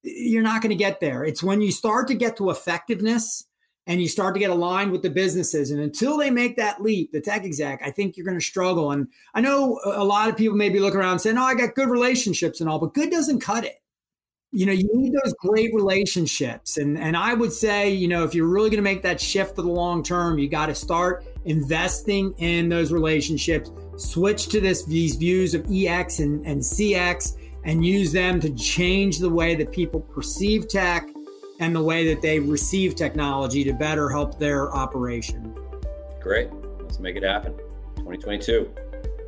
you're 0.03 0.43
not 0.43 0.61
going 0.61 0.71
to 0.71 0.75
get 0.75 0.99
there. 0.99 1.23
It's 1.23 1.43
when 1.43 1.61
you 1.61 1.71
start 1.71 2.07
to 2.07 2.15
get 2.15 2.37
to 2.37 2.49
effectiveness 2.49 3.45
and 3.87 4.01
you 4.01 4.07
start 4.07 4.33
to 4.35 4.39
get 4.39 4.49
aligned 4.49 4.91
with 4.91 5.01
the 5.01 5.09
businesses. 5.09 5.71
And 5.71 5.79
until 5.79 6.17
they 6.17 6.29
make 6.29 6.55
that 6.57 6.81
leap, 6.81 7.11
the 7.11 7.21
tech 7.21 7.43
exec, 7.43 7.81
I 7.83 7.91
think 7.91 8.15
you're 8.15 8.25
going 8.25 8.39
to 8.39 8.45
struggle. 8.45 8.91
And 8.91 9.07
I 9.33 9.41
know 9.41 9.79
a 9.83 10.03
lot 10.03 10.29
of 10.29 10.37
people 10.37 10.55
maybe 10.55 10.79
look 10.79 10.95
around 10.95 11.19
saying, 11.19 11.37
oh, 11.37 11.43
I 11.43 11.55
got 11.55 11.75
good 11.75 11.89
relationships 11.89 12.61
and 12.61 12.69
all, 12.69 12.79
but 12.79 12.93
good 12.93 13.09
doesn't 13.09 13.41
cut 13.41 13.65
it. 13.65 13.77
You 14.53 14.65
know, 14.65 14.73
you 14.73 14.89
need 14.93 15.13
those 15.13 15.33
great 15.39 15.73
relationships. 15.73 16.77
And, 16.77 16.97
and 16.97 17.15
I 17.15 17.33
would 17.33 17.53
say, 17.53 17.89
you 17.89 18.09
know, 18.09 18.25
if 18.25 18.35
you're 18.35 18.47
really 18.47 18.69
going 18.69 18.83
to 18.83 18.89
make 18.89 19.01
that 19.03 19.21
shift 19.21 19.55
for 19.55 19.61
the 19.61 19.69
long 19.69 20.03
term, 20.03 20.37
you 20.37 20.49
got 20.49 20.65
to 20.65 20.75
start 20.75 21.25
investing 21.45 22.33
in 22.37 22.67
those 22.67 22.91
relationships, 22.91 23.71
switch 23.95 24.47
to 24.49 24.59
this 24.59 24.83
these 24.83 25.15
views 25.15 25.53
of 25.53 25.65
EX 25.71 26.19
and, 26.19 26.45
and 26.45 26.59
CX 26.59 27.37
and 27.63 27.86
use 27.86 28.12
them 28.12 28.39
to 28.39 28.50
change 28.52 29.19
the 29.19 29.30
way 29.30 29.56
that 29.56 29.71
people 29.71 30.00
perceive 30.00 30.67
tech 30.67 31.08
and 31.60 31.76
the 31.76 31.84
way 31.84 32.12
that 32.13 32.21
they 32.21 32.39
receive 32.39 32.95
technology 32.95 33.63
to 33.63 33.74
better 33.74 34.10
help 34.10 34.39
their 34.39 34.74
operation. 34.74 35.56
Great. 36.19 36.50
Let's 36.80 37.00
make 37.00 37.15
it 37.15 37.24
happen. 37.24 37.56
2022. 37.97 38.74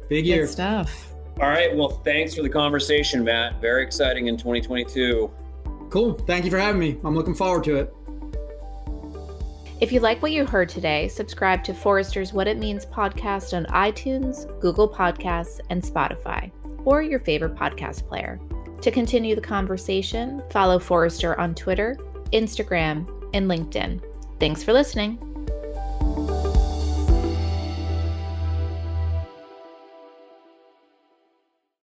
Big 0.10 0.26
year. 0.26 0.42
Good 0.42 0.52
stuff. 0.52 1.14
All 1.40 1.48
right. 1.50 1.76
Well, 1.76 1.90
thanks 2.04 2.36
for 2.36 2.42
the 2.42 2.50
conversation, 2.50 3.24
Matt. 3.24 3.62
Very 3.62 3.84
exciting 3.84 4.28
in 4.28 4.38
2022. 4.38 5.32
Cool. 5.90 6.14
Thank 6.14 6.46
you 6.46 6.52
for 6.52 6.60
having 6.60 6.80
me. 6.80 6.98
I'm 7.04 7.16
looking 7.16 7.36
forward 7.36 7.64
to 7.66 7.76
it. 7.78 7.94
If 9.80 9.92
you 9.92 10.00
like 10.00 10.22
what 10.22 10.32
you 10.32 10.46
heard 10.46 10.70
today, 10.70 11.08
subscribe 11.08 11.64
to 11.66 11.74
Forrester's 11.74 12.32
What 12.32 12.48
It 12.48 12.58
Means 12.58 12.86
podcast 12.86 13.56
on 13.56 13.66
iTunes, 13.66 14.48
Google 14.62 14.88
Podcasts, 14.88 15.60
and 15.70 15.84
Spotify, 15.84 16.52
or 16.86 17.02
your 17.02 17.20
favorite 17.20 17.56
podcast 17.56 18.08
player. 18.08 18.40
To 18.82 18.92
continue 18.92 19.36
the 19.36 19.42
conversation, 19.42 20.42
follow 20.50 20.80
Forrester 20.80 21.40
on 21.40 21.56
Twitter 21.56 21.98
Instagram, 22.34 23.08
and 23.34 23.50
LinkedIn. 23.50 24.02
Thanks 24.40 24.64
for 24.64 24.74
listening. 24.74 25.33